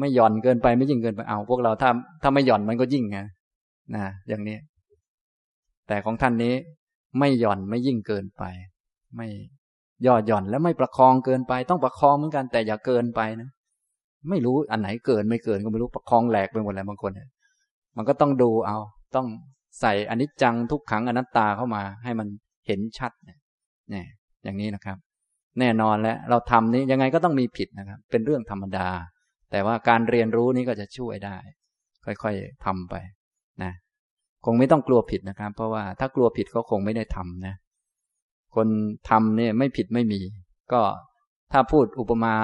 [0.00, 1.90] ไม่หย่อนเกินไปไม่ยิ่งเกินไปเอาพวกเราถ้า
[2.22, 3.18] ถ้าไม่หย่อนมันก็ยิ่งไง
[3.94, 4.56] นะอย่างนี้
[5.88, 6.54] แต่ของท่านนี้
[7.18, 8.42] ไม่หย่อนไม่ยิ่งเกินไป
[9.16, 9.28] ไม่
[10.06, 13.48] ย่อหย่อนแล้วไม่ประคองเกินไป ต้องประคองเหมือนกันแต่อย่าเกินไปนะ
[14.30, 17.28] ไม่รู้อันไหนเกินไม่เกินก็ไม่รู้ประคองแหลกไปหมดแล้วบางคนเนี่ย
[17.96, 18.78] มันก็ต้องดูเอา
[19.16, 19.26] ต้อง
[19.80, 22.28] ใส่อนิจจังทุกขังอนัตตาเข้ามา ให้มัน
[22.66, 24.06] เห็นชัดเนี่ย
[24.44, 24.96] อย่างนี้นะครับ
[25.60, 28.88] แน่นอนแล้วเราทำนี้ยังไงก็ต้องมีผิดนะครับ เป็นเรื่องธรรมดา
[29.50, 31.36] แต่ว่าการเรียนรู้นี้ก็จะช่วยได้
[32.04, 32.94] ค่อยๆทำไป
[33.62, 33.72] นะ
[34.44, 37.54] คงไม่ต้องกลัวผิดนะครับ เพราะว่าถ้ากลัวผิดก็คงไม่ได้ทำนะ
[38.54, 38.68] คน
[39.10, 40.20] ทำเนี่ยไม่ผิดไม่มี
[40.72, 40.80] ก็
[41.52, 42.34] ถ้าพูดอุปมา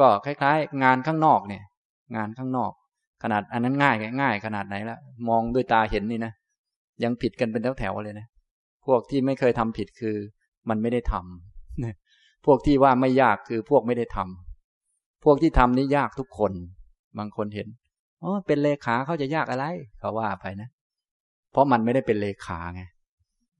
[0.00, 1.62] ก็คล้าย ๆ งานข้างนอกเนี่ย
[2.16, 2.72] งานข้างนอก
[3.22, 4.98] ขนาดอันนั้นง่ายง่ายขนาดไหนแล้ว
[5.28, 6.32] มองด้วยตาเห็นนี่นะ
[7.02, 8.26] ยังผิดกันเป็นแถวๆเลยนะ
[8.86, 10.16] พวกที่ไม่เคยทำผิดคือ
[10.68, 16.52] มันไม่ได้ทำพวกที่ว่าไม่ยากคือพวกไม่ได้ทำพวกที่ทำนี่ยากทุกคน
[17.18, 17.68] บางคนเห็น
[18.22, 19.64] อ๋อเป็นเลขาเขาจะยากอะไร
[19.98, 20.68] เขาว่าไปนะ
[21.52, 22.82] เพราะมันไม่ได้เป็นเลขาไง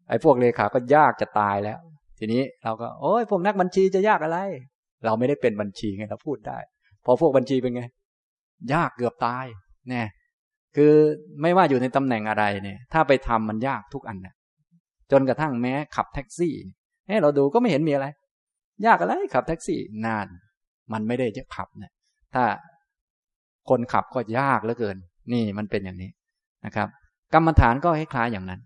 [0.09, 1.78] ไอ้พวกเลขาก็ยากจะตายแล้ว
[2.18, 4.38] ทีนี้เราก็ โอ้ยพวกนักบัญชีจะยากอะไร
[5.05, 6.59] เราไม่ได้เป็นบัญชีไงเราพูดได้
[7.05, 7.82] พอพวกบัญชีเป็นไง
[8.72, 9.46] ยากเกือบตาย
[9.88, 10.03] แน่
[10.76, 10.92] คือ
[11.42, 14.34] ไม่ว่าอยู่ในตำแหน่งอะไรเนี่ย ถ้าไปทำมันยากทุกอันนะ
[15.12, 16.55] จนกระทั่งแม้ขับแท็กซี่
[17.09, 18.07] ให้เราดูก็ไม่เห็นมีอะไร
[18.86, 20.26] ยากอะไรขับแท็กซี่นาน
[20.92, 21.92] มันไม่ได้จะขับเนะ
[22.34, 22.44] ถ้า
[23.68, 24.96] คนขับก็ยากเหลือเกิน
[25.32, 26.11] นี่มันเป็นอย่างนี้
[26.66, 26.88] นะครับ
[27.34, 28.61] กรรมฐานก็คล้ายๆอย่างนั้น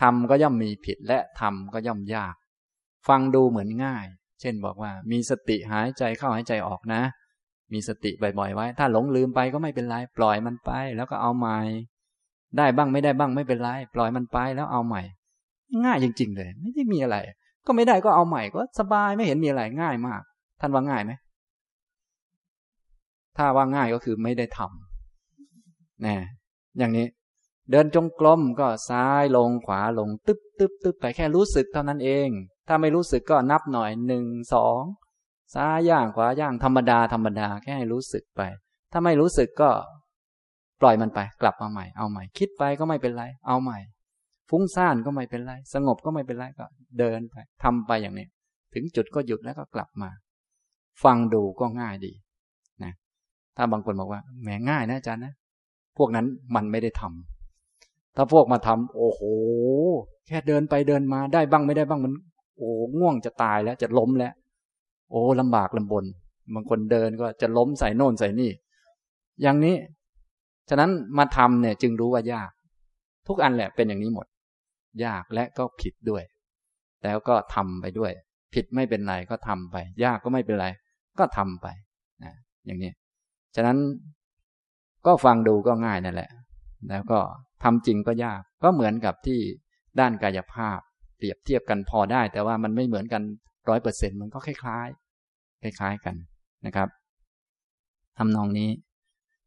[0.00, 2.34] ทำก็ย่อมมีผิดและทำก็ย่อมยาก
[3.08, 4.04] ฟังดูเหมือนง่าย
[4.40, 7.02] เช่นบอกว่ามีสติหายใจเข้าหายใจออกนะ
[7.72, 11.58] มีสติบ่อยๆไว้ ถ้าหลงลืมไปก็ไม่เป็นไร ปล่อยมันไป แล้วก็เอาใหม่
[12.56, 15.02] ได้บ้างไม่ได้บ้างไม่เป็นไร ปล่อยมันไปแล้วเอาใหม่
[15.84, 17.16] ง่ายจริง ๆ เลย ไม่ได้มีอะไร
[17.66, 20.20] ก็ไม่ได้ก็เอาใหม่ก็สบายไม่เห็นมีอะไรง่ายมาก
[20.60, 21.12] ท่านว่าง่ายไหม
[23.36, 26.16] ถ้าว่าง่ายก็คือไม่ได้ทำน่
[26.78, 27.06] อย่างนี้
[27.70, 32.28] เดินจงกรมก็ซ้ายลงขวาลงตึ๊บตึ๊บตึ๊บไปแค่รู้สึกเท่านั้นเอง
[32.68, 34.80] ถ้าไม่รู้สึกก็นับหน่อยหนึ่งสอง
[35.54, 38.42] ซ้ายย่างขวาย่างธรรมดาธรรมดาแค่ให้รู้สึกไป
[38.92, 39.70] ถ้าไม่รู้สึกก็
[40.80, 43.78] ปล่อยมันไป กลับมาใหม่เอาใหม่ คิดไปก็ไม่เป็นไร เอาใหม่
[44.50, 46.66] ฟุ้งซ่านก็ไม่เป็นไร สงบก็ไม่เป็นไรก็
[46.98, 48.26] เดินไปทำไปอย่างนี้
[48.74, 50.10] ถึงจุดก็หยุดแล้วก็กลับมา
[51.04, 52.12] ฟังดูก็ง่ายดี
[52.84, 52.92] นะ
[53.56, 55.34] ถ้าบางคนบอกว่าแหมง่ายนะอาจารย์นะ
[55.98, 59.20] พวกนั้นมันไม่ได้ทำถ้าพวกมาทำโอ้โห
[60.26, 62.12] แค่เดินไปเดินมาได้บ้างไม่ได้บ้างมัน
[62.56, 64.32] โอ้ง่วงจะตายแล้วจะล้มแล้ว
[65.10, 66.04] โอ้ลำบากลำบน
[66.54, 68.50] บางคนเดินก็จะล้มใส่โน่นใส่นี่
[69.42, 69.76] อย่างนี้
[70.68, 72.50] ฉะนั้นมาทำเนี่ยจึงรู้ว่ายาก
[73.26, 74.26] ทุกอันแหละเป็นอย่างนี้หมด
[75.04, 76.22] ยากและก็ผิดด้วย
[77.04, 78.12] แล้วก็ทำไปด้วย
[78.54, 80.66] ผิดไม่เป็นไรก็ทำไป ยากก็ไม่เป็นไร
[81.18, 81.66] ก็ทำไป
[82.24, 82.32] นะ
[82.66, 82.90] อย่างนี้
[83.56, 83.78] ฉะนั้น
[85.06, 86.30] ก็ฟังดูก็ง่ายนั่นแหละ
[86.88, 87.18] แล้วก็
[87.62, 89.40] ทำจริงก็ยาก ก็เหมือนกับที่
[90.00, 90.80] ด้านกายภาพ
[91.16, 93.22] เปรียบเทียบกันพอได้ แต่ว่ามันไม่เหมือนกัน
[93.68, 96.16] ร้อยเปอร์เซ็นมันก็คล้ายๆ คล้าย ๆกัน
[96.66, 96.88] นะครับ
[98.18, 98.70] ทำนองนี้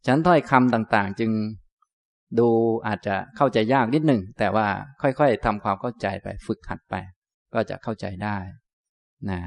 [0.07, 1.31] ฉันถ้อยคำต่างๆ จึง
[2.39, 2.49] ดู
[2.87, 4.67] อาจจะเข้าใจยากนิดหนึ่ง แต่ว่า
[5.01, 6.95] ค่อยๆทำความเข้าใจไปฝึกหัดไป
[7.53, 8.37] ก็จะเข้าใจได้
[9.29, 9.41] นะ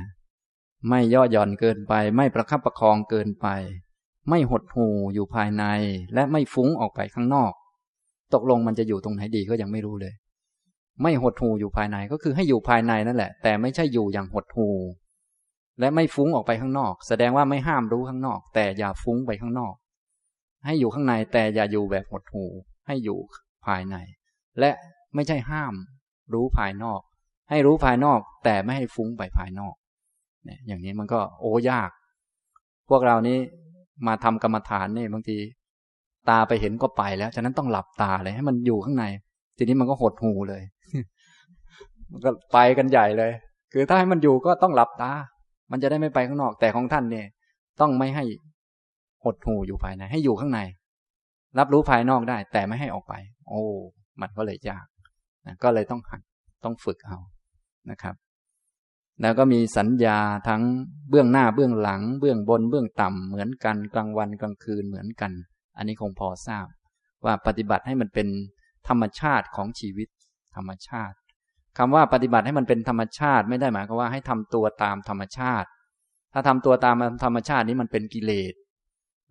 [0.89, 3.47] ไม่ย่อหย่อนเกินไป ไม่ประคับประคองเกินไป
[4.29, 5.65] ไม่หดหูอยู่ภายใน
[6.15, 7.53] และไม่ฟุ้งออกไปข้างนอก
[8.35, 10.15] ตกลงมันจะอยู่ตรงไหนดีก็ยังไม่รู้เลย
[11.03, 14.69] ไม่หดหูอยู่ภายในก็คือให้อยู่ภายในนั่นแหละ แต่ไม่ใช่อยู่อย่างหดหู
[15.81, 19.75] และไม่ฟุ้งออกไปข้างนอก แสดงว่าไม่ห้ามรู้ข้างนอก แต่อย่าฟุ้งไปข้างนอก
[20.67, 22.45] ให้อยู่ข้างในแต่อย่าอยู่แบบหดหู
[22.87, 23.19] ให้อยู่
[23.67, 23.97] ภายใน
[24.61, 24.71] และ
[25.15, 25.75] ไม่ใช่ห้าม
[26.33, 27.01] รู้ภายนอก
[27.51, 29.75] ให้รู้ภายนอก แต่ไม่ให้ฟุ้งไปภายนอก
[30.45, 31.91] เนี่ยอย่างนี้มันก็โอ้ยาก
[32.89, 33.39] พวกเรานี้
[34.07, 35.39] มาทำกรรมฐานนี่บางที
[36.29, 39.05] ตาไปเห็นก็ไปแล้ว ฉะนั้นต้องหลับตาเลยให้มันอยู่ข้างใน
[39.57, 40.63] ทีนี้มันก็หดหูเลย
[42.11, 43.33] มันก็ไปกันใหญ่เลย
[43.73, 45.13] คือถ้าให้มันอยู่ก็ต้องหลับตา
[45.71, 47.27] มันจะได้ไม่ไปข้างนอก แต่ของท่านเนี่ย
[47.81, 48.25] ต้องไม่ให้
[49.25, 50.61] หดหูอยู่ภายใน ให้อยู่ข้างใน
[51.59, 53.15] รับรู้ภายนอกได้ แต่ไม่ให้ออกไป
[53.49, 53.63] โอ้
[54.21, 54.87] มันก็เลยยาก
[55.47, 56.21] นะก็เลยต้องหัด
[56.65, 57.19] ต้องฝึกเอา
[57.91, 58.15] นะครับ
[59.23, 60.19] แล้วก็มีสัญญา
[60.49, 60.63] ทั้ง
[61.11, 65.33] เบื้องหน้าเบื้องหลัง เบื้องบนเบื้องต่ำเหมือนกันกลางวันกลางคืนเหมือนกัน
[65.77, 66.67] อันนี้คงพอทราบ
[67.25, 68.29] ว่าปฏิบัติให้มันเป็น
[68.89, 70.09] ธรรมชาติของชีวิต
[70.57, 71.17] ธรรมชาติ
[71.79, 75.69] คำว่าปฏิบัติให้มันเป็นธรรมชาติ ไม่ได้หมายความว่าให้ทำตัวตามธรรมชาติ
[76.33, 78.55] ถ้าทำตัวตามธรรมชาตินี้มันเป็นกิเลส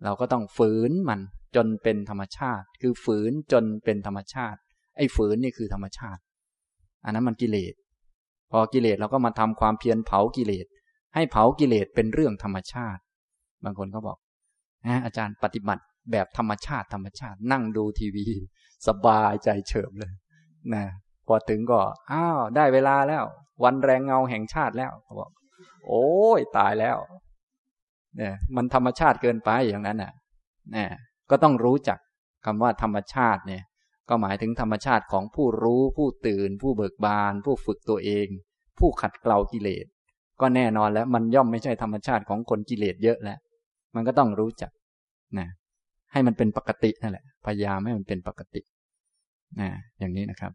[0.04, 1.20] เราก็ต้องฝืนมัน
[1.56, 4.58] จนเป็นธรรมชาติ คือฝืนจนเป็นธรรมชาติ
[4.96, 6.20] ไอ้ฝืนนี่คือธรรมชาติ
[7.04, 7.74] อันนั้นมันกิเลส
[8.50, 10.66] พอกิเลสเราก็มาทำความเพียรเผากิเลส
[11.14, 13.00] ให้เผากิเลสเป็นเรื่องธรรมชาติ
[13.64, 14.18] บางคนก็บอก
[15.04, 18.26] อาจารย์ปฏิบัติแบบธรรมชาติธรรมชาติ นั่งดูทีวี
[18.86, 20.12] สบายใจเฉิบเลย
[20.74, 20.84] นะ
[21.26, 21.80] พอถึงก็
[22.12, 23.24] อ้าว ได้เวลาแล้ว
[23.64, 25.30] วันแรงเงาแห่งชาติแล้วเขาบอก
[25.86, 26.06] โอ้
[26.38, 26.96] ยตายแล้ว
[28.16, 30.12] เนี่ย มันธรรมชาติเกินไปอย่างนั้นน่ะ
[30.72, 30.88] เนี่ย
[31.30, 31.98] ก็ต้องรู้จัก
[32.44, 33.62] คำว่าธรรมชาติเนี่ย
[34.08, 38.26] ก็หมายถึงธรรมชาติของผู้รู้ ผู้ตื่น ผู้เบิกบาน ผู้ฝึกตัวเอง
[38.78, 39.86] ผู้ขัดเกลากิเลส
[40.40, 43.38] ก็แน่นอนแล้ว มันย่อมไม่ใช่ธรรมชาติของคนกิเลสเยอะแล้ว
[43.94, 44.70] มันก็ต้องรู้จัก
[45.38, 45.48] นะ
[46.12, 48.60] ให้มันเป็นปกตินั่นแหละ พยายามให้มันเป็นปกติ
[49.60, 49.68] นะ
[49.98, 50.52] อย่างนี้นะครับ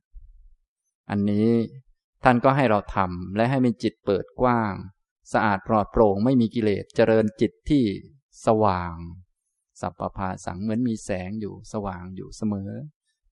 [1.10, 1.49] อันนี้
[2.24, 4.74] ท่านก็ให้เราทำและให้มีจิตเปิดกว้าง
[5.34, 7.84] สะอาดปลอดโปร่งไม่มีกิเลสเจริญจิตที่
[8.45, 8.93] สว่าง
[9.82, 12.72] สัพปพาสังเหมือนมีแสงอยู่สว่างอยู่เสมอ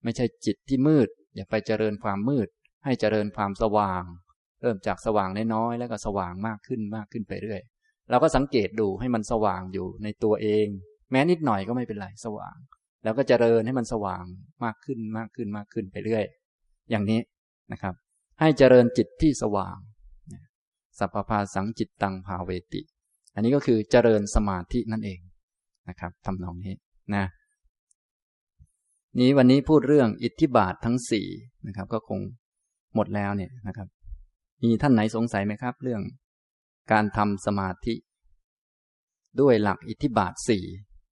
[0.03, 2.47] ไม่ใช่จิตที่มืด อย่าไปเจริญความมืด
[2.86, 4.03] ให้เจริญความสว่าง
[4.61, 7.61] เริ่มจากสว่างน้อยๆแล้วก็สว่างมากขึ้นมากขึ้นไปเรื่อย
[8.09, 10.67] เราก็สังเกตดูให้มันสว่างอยู่ในตัวเอง
[11.11, 12.55] แม้นิดหน่อยก็ไม่เป็นไรสว่าง
[13.03, 14.26] แล้วก็เจริญให้มันสว่าง
[14.63, 16.26] มากขึ้นมากขึ้นมากขึ้นไปเรื่อย
[16.91, 17.19] อย่างนี้
[17.72, 17.95] นะครับ
[18.39, 19.78] ให้เจริญจิตที่สว่าง
[20.99, 22.82] สัพพพาสังจิตตังภาเวติ
[23.36, 25.20] อันนี้ก็คือเจริญสมาธินั่นเอง
[25.89, 26.74] นะครับทำนองนี้
[27.16, 27.26] นะ
[29.20, 31.28] นี้วันนี้พูดเรื่องอิทธิบาททั้งสี่
[31.68, 32.20] นะครับ ก็คง
[32.95, 33.88] หมดแล้วเนี่ยนะครับ
[34.63, 36.01] มีท่านไหนสงสัยไหมครับ เรื่อง
[36.91, 37.95] การทำสมาธิ
[39.41, 40.63] ด้วยหลักอิทธิบาทสี่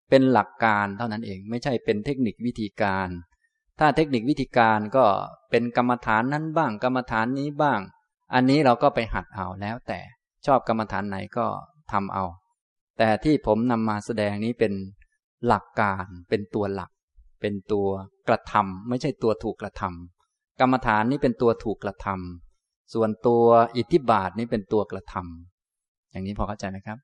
[0.10, 3.08] เป็นหลักการเท่านั้นเอง ไม่ใช่เป็นเทคนิควิธีการ
[3.80, 5.05] ถ้าเทคนิควิธีการก็
[5.51, 7.80] เป็นกรรมฐานนั้นบ้าง กรรมฐานนี้บ้าง
[8.34, 9.99] อันนี้เราก็ไปหัดเอาแล้วแต่
[10.45, 11.45] ชอบกรรมฐานไหนก็
[11.91, 12.24] ทำเอา
[12.97, 14.74] แต่ที่ผมนำมาแสดงนี้เป็น
[15.47, 16.91] หลักการเป็นตัวหลัก
[17.41, 17.88] เป็นตัว
[18.28, 23.43] กระทำไม่ใช่ตัวถูกกระทำกรรมฐานนี้เป็นตัวถูกกระทำส่วนตัว
[23.78, 26.97] อิทธิบาทนี้เป็นตัวกระทำอย่างนี้พอเข้าใจไหมครับ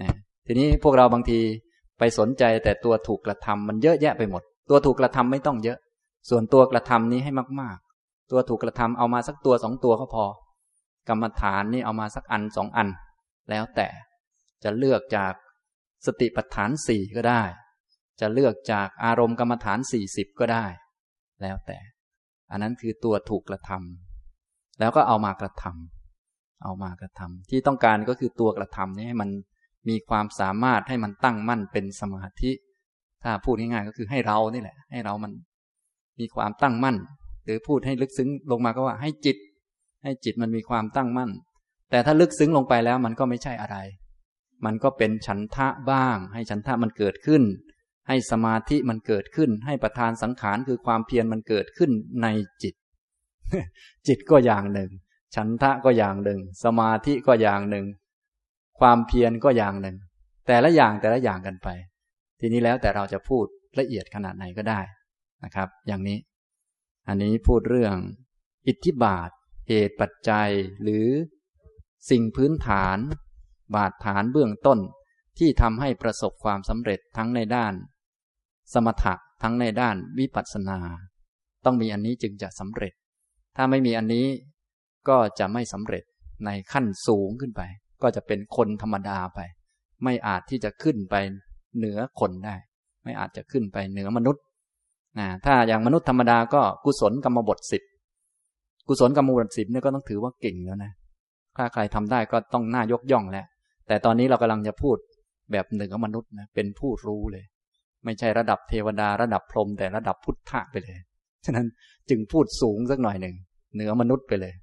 [0.00, 1.40] นะทีนี้พวกเราบางที
[1.98, 5.78] ไปสนใจแต่ตัวถูกกระทำมันเยอะแยะไปหมด ตัวถูกกระทำไม่ต้องเยอะ
[6.28, 10.26] ส่วนตัวกระทำนี้ให้มาก ๆ ตัวถูกกระทำเอามาสักตัวสองตัวก็พอ
[11.08, 12.88] กรรมฐานนี่เอามาสักอันสองอัน
[13.50, 13.88] แล้วแต่
[14.64, 15.32] จะเลือกจาก
[16.06, 17.42] สติปัฏฐานสี่ก็ได้
[18.20, 20.64] จะเลือกจากอารมณ์กรรมฐานสี่สิบก็ได้
[21.42, 21.78] แล้วแต่
[22.50, 29.30] อันนั้นคือตัวถูกกระทำแล้วก็เอามากระทำเอามากระทำที่ต้องการก็คือตัวกระทำนี้ให้มัน
[29.88, 32.52] มีความสามารถให้มันตั้งมั่นเป็นสมาธิ
[33.22, 35.32] ถ้าพูดง่ายๆก็คือให้เรานี่แหละ ให้เรามัน
[36.20, 36.96] มีความตั้งมั่น
[37.44, 39.36] หรือพูดให้ลึกซึ้งลงมาก็ว่าให้จิต
[40.02, 41.30] ให้จิตมันมีความตั้งมั่น
[41.90, 43.76] แต่ถ้าลึกซึ้งลงไปแล้วมันก็ไม่ใช่อะไร
[44.64, 47.42] มันก็เป็นฉันทะบ้าง ให้ฉันทะมันเกิดขึ้น
[48.08, 51.90] ให้สมาธิมันเกิดขึ้น ให้ประธานสังขารคือความเพียรมันเกิดขึ้น
[52.22, 52.26] ใน
[52.62, 52.74] จิต
[54.06, 54.90] จิตก็อย่างหนึ่ง
[55.34, 57.86] ฉันทะก็อย่างหนึ่ง สมาธิก็อย่างหนึ่ง
[58.80, 59.96] ความเพียรก็อย่างหนึ่ง
[60.46, 61.68] แต่ละอย่างแต่ละอย่างกันไป
[62.40, 63.44] ทีนี้แล้วแต่เราจะพูด
[63.78, 64.80] ละเอียดขนาดไหนก็ได้
[65.44, 66.18] นะครับ อย่างนี้
[67.08, 67.96] อันนี้พูดเรื่อง
[68.66, 69.30] อิทธิบาท
[69.68, 70.50] เหตุปัจจัย
[70.82, 71.06] หรือ
[72.10, 72.98] สิ่งพื้นฐาน
[73.74, 74.78] บาดฐานเบื้องต้น
[75.38, 77.74] ที่ทำให้ประสบความสำเร็จทั้งในด้าน
[78.72, 80.78] สมถะทั้งในด้านวิปัสสนา
[81.64, 82.92] ต้องมีอันนี้จึงจะสำเร็จ
[83.56, 84.26] ถ้าไม่มีอันนี้
[85.08, 86.04] ก็จะไม่สำเร็จ
[86.46, 87.62] ในขั้นสูงขึ้นไป
[88.02, 89.40] ก็จะเป็นคนธรรมดาไป
[90.04, 91.14] ไม่อาจที่จะขึ้นไป
[91.76, 92.56] เหนือคนได้
[93.04, 94.42] ไม่อาจจะขึ้นไปเหนือมนุษย์
[95.18, 97.82] นะถ้าอย่างมนุษย์ธรรมดาก็กุศลกรรมบทสิบ
[98.88, 100.92] กุศลกรรมบทสิบเนี่ยก็ต้องถือว่าเก่งแล้วนะ
[101.56, 103.46] ถ้าใครทำได้ก็ต้องน่ายกย่องแล้ว
[103.86, 104.96] แต่ตอนนี้เรากำลังจะพูด
[105.52, 107.44] แบบหนึ่งของมนุษย์นะเป็นผู้รู้เลย
[108.04, 110.98] ไม่ใช่ระดับเทวดาระดับพรหมแต่ระดับพุทธะไปเลย
[111.44, 111.66] ฉะนั้น
[112.10, 113.34] จึงพูดสูงสักหน่อยหนึ่ง
[113.74, 114.54] เหนือมนุษย์ไปเลย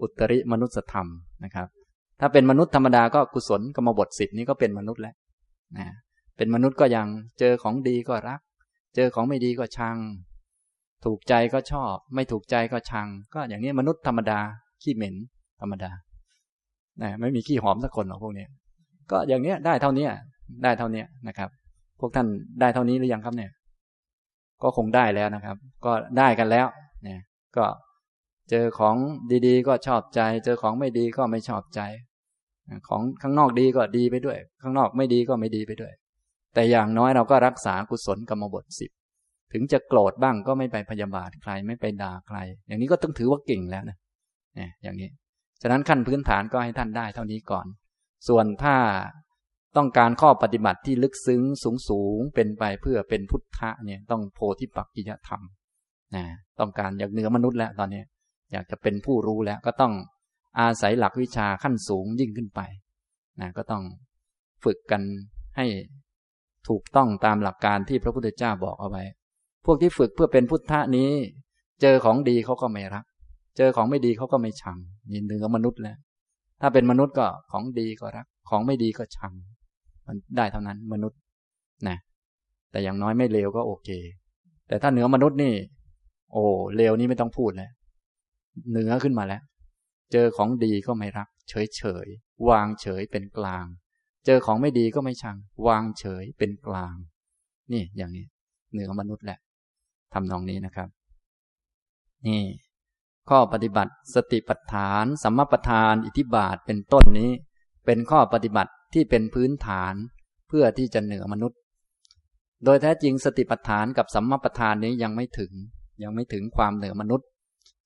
[0.00, 1.06] อุตริมนุษยธรรม
[1.44, 1.68] นะครับ
[2.20, 5.14] ถ้าเป็นมนุษย์ธรรมดาก็กุศลกรรมบทสิบนี้ก็เป็นมนุษย์แล้ว
[5.76, 5.86] นะ
[6.36, 7.06] เป็นมนุษย์ก็ยัง
[7.38, 8.40] เจอของดีก็รัก
[8.94, 9.96] เจอของไม่ดีก็ชัง
[11.04, 14.38] ถูกใจก็ชอบ ไม่ถูกใจก็ชัง ก็อย่างนี้มนุษย์ธรรมดา
[14.82, 15.14] ขี้เหม็น
[15.60, 15.90] ธรรมดา
[17.02, 18.46] นะไม่มีขี้หอมสักคนหรอกพวกนี้
[19.10, 20.06] ก็อย่างเนี้ยได้เท่านี้
[20.62, 21.50] ได้เท่านี้นะครับ
[22.00, 22.26] พวกท่าน
[22.60, 23.50] ได้เท่านี้หรือยังครับเนี่ย
[24.62, 26.66] ก็คงได้แล้วนะครับ ก็ได้กันแล้ว
[27.04, 27.20] เนี่ย
[27.56, 27.64] ก็
[28.50, 28.96] เจอของ
[29.46, 31.80] ดีๆ ก็ชอบใจ เจอของไม่ดีก็ไม่ชอบใจ
[32.88, 35.92] ของข้างนอกดีก็ดีไปด้วย ข้างนอกไม่ดีก็ไม่ดีไปด้วย
[36.58, 38.90] แต่อย่างน้อยเราก็รักษากุศลกรรมบทสิบ
[39.52, 43.98] ถึงจะโกรธบ้างก็ไม่ไปพยาบาทใครไม่ไปด่าใคร อย่างนี้ก็ต้องถือว่าเก่งแล้วนะ
[44.56, 45.08] เนี่ยอย่างนี้
[45.62, 47.66] ฉะนั้นขั้นพื้นฐานก็ให้ท่านได้เท่านี้ก่อน
[48.28, 48.76] ส่วนถ้า
[49.76, 55.40] ต้องการข้อปฏิบัติที่ลึกซึ้งสูงสูงเป็นไปเพื่อเป็นพุทธะเนี่ยต้องโพธิปักกิยธรรม
[56.16, 56.24] นะ
[56.60, 58.02] ต้องการอยากเหนือมนุษย์แล้วตอนนี้
[58.52, 59.92] อยากจะเป็นผู้รู้แล้วก็ต้อง
[60.60, 62.60] อาศัยหลักวิชาขั้นสูงยิ่งขึ้นไป
[63.40, 63.82] นะก็ต้อง
[64.64, 65.02] ฝึกกัน
[65.56, 65.66] ให้
[66.68, 69.04] ถูกต้องตามหลักการที่พระพุทธเจ้าบอกเอาไว้
[69.64, 71.10] พวกที่ฝึกเพื่อเป็นพุทธะนี้
[71.82, 73.04] เจอของดีเขาก็ไม่รัก
[73.56, 74.78] เจอของไม่ดีเขาก็ไม่ชัง
[75.10, 75.98] นี่เหนือมนุษย์แล้ว
[76.60, 79.32] ถ้าเป็นมนุษย์ก็ของดีก็รัก ของไม่ดีก็ชัง
[80.06, 81.18] มันได้เท่านั้นมนุษย์
[81.88, 81.96] นะ
[82.70, 83.88] แต่อย่างน้อยไม่เลวก็โอเค
[84.68, 85.54] แต่ถ้าเหนือมนุษย์นี่
[86.32, 86.44] โอ้
[86.76, 87.70] เลวนี่ไม่ต้องพูดเลย
[88.70, 89.42] เหนือขึ้นมาแล้ว
[90.12, 92.06] เจอของดีก็ไม่รัก เฉยเฉย
[92.48, 93.66] วางเฉยเป็นกลาง
[94.26, 96.94] เจอของไม่ดีก็ไม่ชัง วางเฉยเป็นกลาง
[97.72, 98.26] นี่อย่างนี้
[98.72, 99.38] เหนือมนุษย์แหละ
[100.14, 100.88] ทำนองนี้นะครับ
[102.26, 102.42] นี่
[103.28, 107.30] ข้อปฏิบัติสติปัฏฐาน สัมมาปัฏฐาน อิทิบาทเป็นต้นนี้
[107.86, 109.94] เป็นข้อปฏิบัติที่เป็นพื้นฐาน
[110.48, 111.58] เพื่อที่จะเหนือมนุษย์
[112.64, 115.52] โดยแท้จริงสติปัฏฐานกับสัมมาปัฏฐานนี้ยังไม่ถึง
[116.02, 117.26] ยังไม่ถึงความเหนือมนุษย์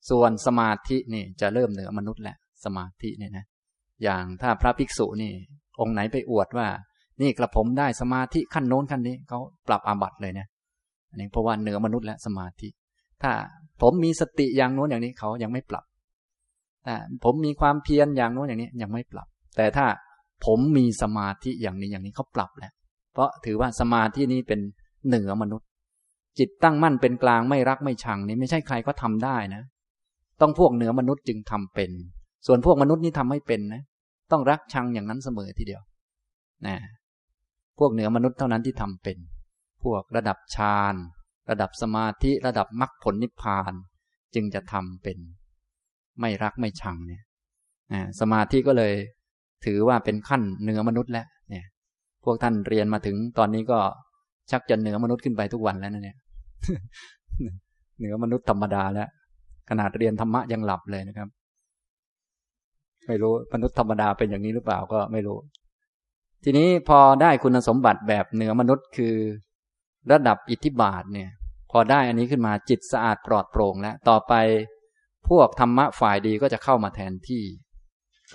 [0.09, 3.45] ส่วนสมาธินี่จะเริ่มเหนือมนุษย์แหละ สมาธิเนี่ยนะ
[4.03, 5.33] อย่างถ้าพระภิกษุนี่
[5.79, 6.67] องค์ไหนไปอวดว่า
[7.21, 10.47] นี่กระผมได้สมาธิขั้นโน้นขั้นนี้เขาปรับอาบัตเลยเนะ
[11.09, 12.67] อันนี้เพราะว่าเหนือมนุษย์และสมาธิ
[13.23, 13.31] ถ้า
[13.81, 15.83] ผมมีสติอย่างโน้นอย่างนี้เขายังไม่ปรับ
[16.85, 19.85] แต่ผมมีความเพียรอย่างโน้นอย่างนี้ยังไม่ปรับ แต่ถ้า
[20.45, 22.71] ผมมีสมาธิอย่างนี้อย่างนี้เขาปรับแล้ว
[23.13, 24.59] เพราะถือว่าสมาธินี้เป็น
[25.07, 25.67] เหนือมนุษย์
[26.39, 29.61] จิตตั้งมั่นเป็นกลางไม่รักไม่ชังนี่ไม่ใช่ใครก็ทำได้นะ
[30.41, 31.91] ต้องพวกเหนือมนุษย์จึงทำเป็น
[32.47, 33.83] ส่วนพวกมนุษย์นี่ทำไม่เป็นนะ
[34.31, 35.81] ต้องรักชังอย่างนั้นเสมอทีเดียว
[36.67, 36.75] นะ
[37.79, 39.17] พวกเหนือมนุษย์เท่านั้นที่ทำเป็น
[39.83, 40.95] พวกระดับฌาน
[41.49, 43.73] ระดับสมาธิระดับมรรคผลนิพพาน
[44.35, 45.17] จึงจะทำเป็น
[46.19, 47.23] ไม่รักไม่ชังเนี่ย
[48.19, 48.93] สมาธิก็เลย
[49.65, 51.65] ถือว่าเป็นขั้นเหนือมนุษย์แล้วเนี่ย
[52.23, 53.79] พวกท่านเรียนมาถึงตอนนี้ก็
[54.51, 56.17] ชักจะเหนือมนุษย์ขึ้นไปทุกวันแล้วนะเนี่ย
[57.97, 59.09] เหนือมนุษย์ธรรมดาแล้ว
[59.69, 61.27] ขนาดเรียนธรรมะยังหลับเลยนะครับ
[63.07, 65.37] ไม่รู้มนุษย์ธรรมดาเป็นอย่างนี้หรือเปล่าก็ไม่รู้
[66.43, 69.15] ทีนี้พอได้คุณสมบัติแบบเหนือมนุษย์คือ
[70.11, 71.29] ระดับอิทธิบาทเนี่ย
[71.71, 74.33] พอได้อันนี้ขึ้นมาจิตสะอาดปลอดโปร่งแล้วต่อไป
[75.29, 77.43] พวกธรรมะฝ่ายดีก็จะเข้ามาแทนที่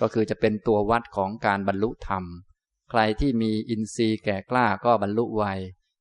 [0.01, 2.23] ก็คือจะเป็นตัววัดของการบรรลุธรรม
[2.89, 5.43] ใครที่มีอินทรีย์แก่กล้าก็บรรลุไว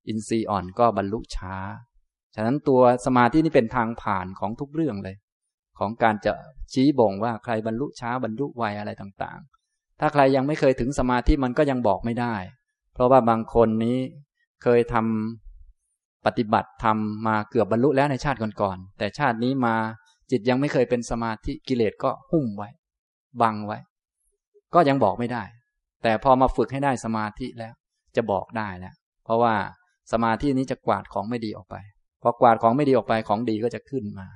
[0.08, 1.54] อินทรีย์อ่อนก็บรรลุช้า
[2.34, 5.16] ฉะนั้นตัวสมาธินี่เป็นทางผ่านของทุกเรื่องเลย
[5.78, 6.32] ของการจะ
[6.72, 12.34] ชี้บ่งว่าใครบรรลุช้าบรรลุไวอะไรต่างๆ ถ้าใครยังไม่เคยถึงสมาธิมันก็ยังบอกไม่ได้
[12.94, 13.98] เพราะว่าบางคนนี้
[14.62, 19.74] เคยทำปฏิบัติทำมาเกือบบรรลุแล้วในชาติก่อนๆแต่ชาตินี้มา
[20.30, 22.68] จิตยังไม่เคยเป็นสมาธิกิเลสก็หุ้มไว้
[23.42, 23.78] บังไว้
[24.74, 25.42] ก็ยังบอกไม่ได้
[26.02, 27.74] แต่พอมาฝึกให้ได้สมาธิแล้ว
[28.16, 29.54] จะบอกได้แล้วเพราะว่า
[30.12, 31.76] สมาธินี้จะกวาดของไม่ดีออกไป
[32.22, 34.28] พอกวาดของไม่ดีออกไปของดีก็จะขึ้นมา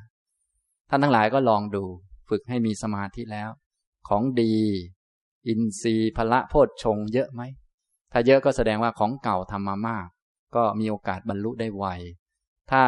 [0.94, 1.84] ท่านทั้งหลายก็ลองดู
[2.28, 3.50] ฝึกให้มีสมาธิแล้ว
[4.08, 4.54] ของดี
[5.48, 7.42] อินทรีย์พละโพชฌงเยอะไหม
[8.12, 10.06] ถ้าเยอะก็แสดงว่าของเก่าทำมามาก
[10.56, 11.84] ก็มีโอกาสบรรลุได้ไว
[12.70, 12.82] ถ้า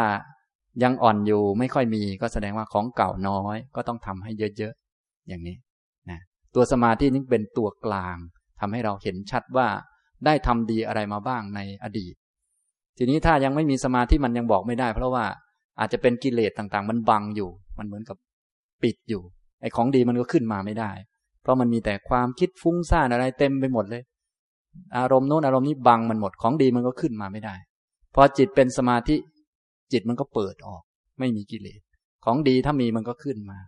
[0.82, 5.57] ยังอ่อนอยู่ไม่ค่อยมีก็แสดงว่าของเก่าน้อย ก็ต้องทำให้เยอะๆอย่างนี้
[6.11, 6.20] นะ
[6.55, 8.16] ตัวสมาธินี้เป็นตัวกลาง
[8.61, 9.68] ทำให้เราเห็นชัดว่า
[10.24, 12.14] ได้ทำดีอะไรมาบ้างในอดีต
[12.98, 15.24] ทีนี้ถ้ายังไม่มีสมาธิมันยังบอกไม่ได้ เพราะว่า
[15.78, 18.16] อาจจะเป็นกิเลสต่างๆ มันบังอยู่ มันเหมือนกับ
[18.83, 19.22] ปิดอยู่
[19.61, 20.91] ไอ้ของดีมันก็ขึ้นมาไม่ได้
[21.43, 24.03] เพราะมันมีแต่ความคิดฟุ้งซ่านอะไรเต็มไปหมดเลย
[24.99, 27.55] อารมณ์โน้นอารมณ์นี้บังมันหมดของดีมันก็ขึ้นมาไม่ได้
[28.14, 29.16] พอจิตเป็นสมาธิ
[29.93, 30.83] จิตมันก็เปิดออก
[31.18, 31.81] ไม่มีกิเลส
[32.25, 33.61] ของดีถ้ามีมันก็ขึ้นมา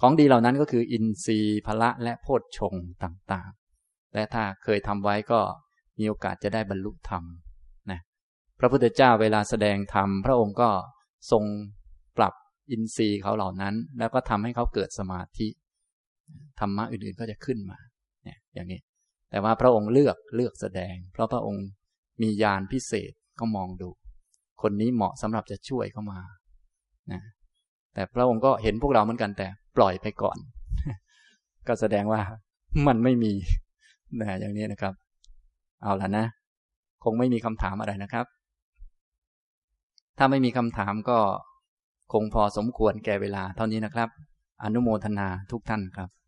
[0.00, 5.40] ของดีเหล่านั้นก็คืออินทรีย์พละและโพชฌงต่างๆ และถ้าเคยทำไว้ก็
[5.98, 7.24] มีโอกาสจะได้บรรลุธรรม
[7.90, 8.00] นะ
[8.58, 10.70] พระพุทธเจ้าเวลาแสดงธรรมพระองค์ก็
[11.30, 11.44] ทรง
[12.16, 12.34] ปรับ
[12.70, 15.48] อินทรีย์เขาเหล่านั้น แล้วก็ทำให้เขาเกิดสมาธิ
[16.60, 17.78] ธรรมะอื่นๆก็จะขึ้นมา
[18.24, 18.80] เนี่ยอย่างนี้
[19.30, 21.66] แต่ว่าพระองค์เลือกเลือกแสดง เพราะพระองค์
[22.22, 23.88] มียานพิเศษก็มองดู
[24.62, 26.20] คนนี้เหมาะสำหรับจะช่วยเข้ามา
[27.12, 27.20] นะ
[27.94, 29.46] แต่พระองค์ก็เห็นพวกเราเหมือนกันแต่
[29.76, 30.38] ปล่อยไปก่อน
[31.68, 32.20] ก็แสดงว่า
[32.86, 33.32] มันไม่มี
[34.20, 34.94] นะอย่างนี้นะครับ
[35.82, 36.26] เอาละนะ
[37.04, 38.26] คงไม่มีคำถามอะไรนะครับ
[40.18, 41.18] ถ้าไม่มีคำถามก็
[42.12, 44.08] คงพอสมควรแก่เวลาเท่านี้นะครับ
[44.62, 46.19] อนุโมทนาทุกท่านครับ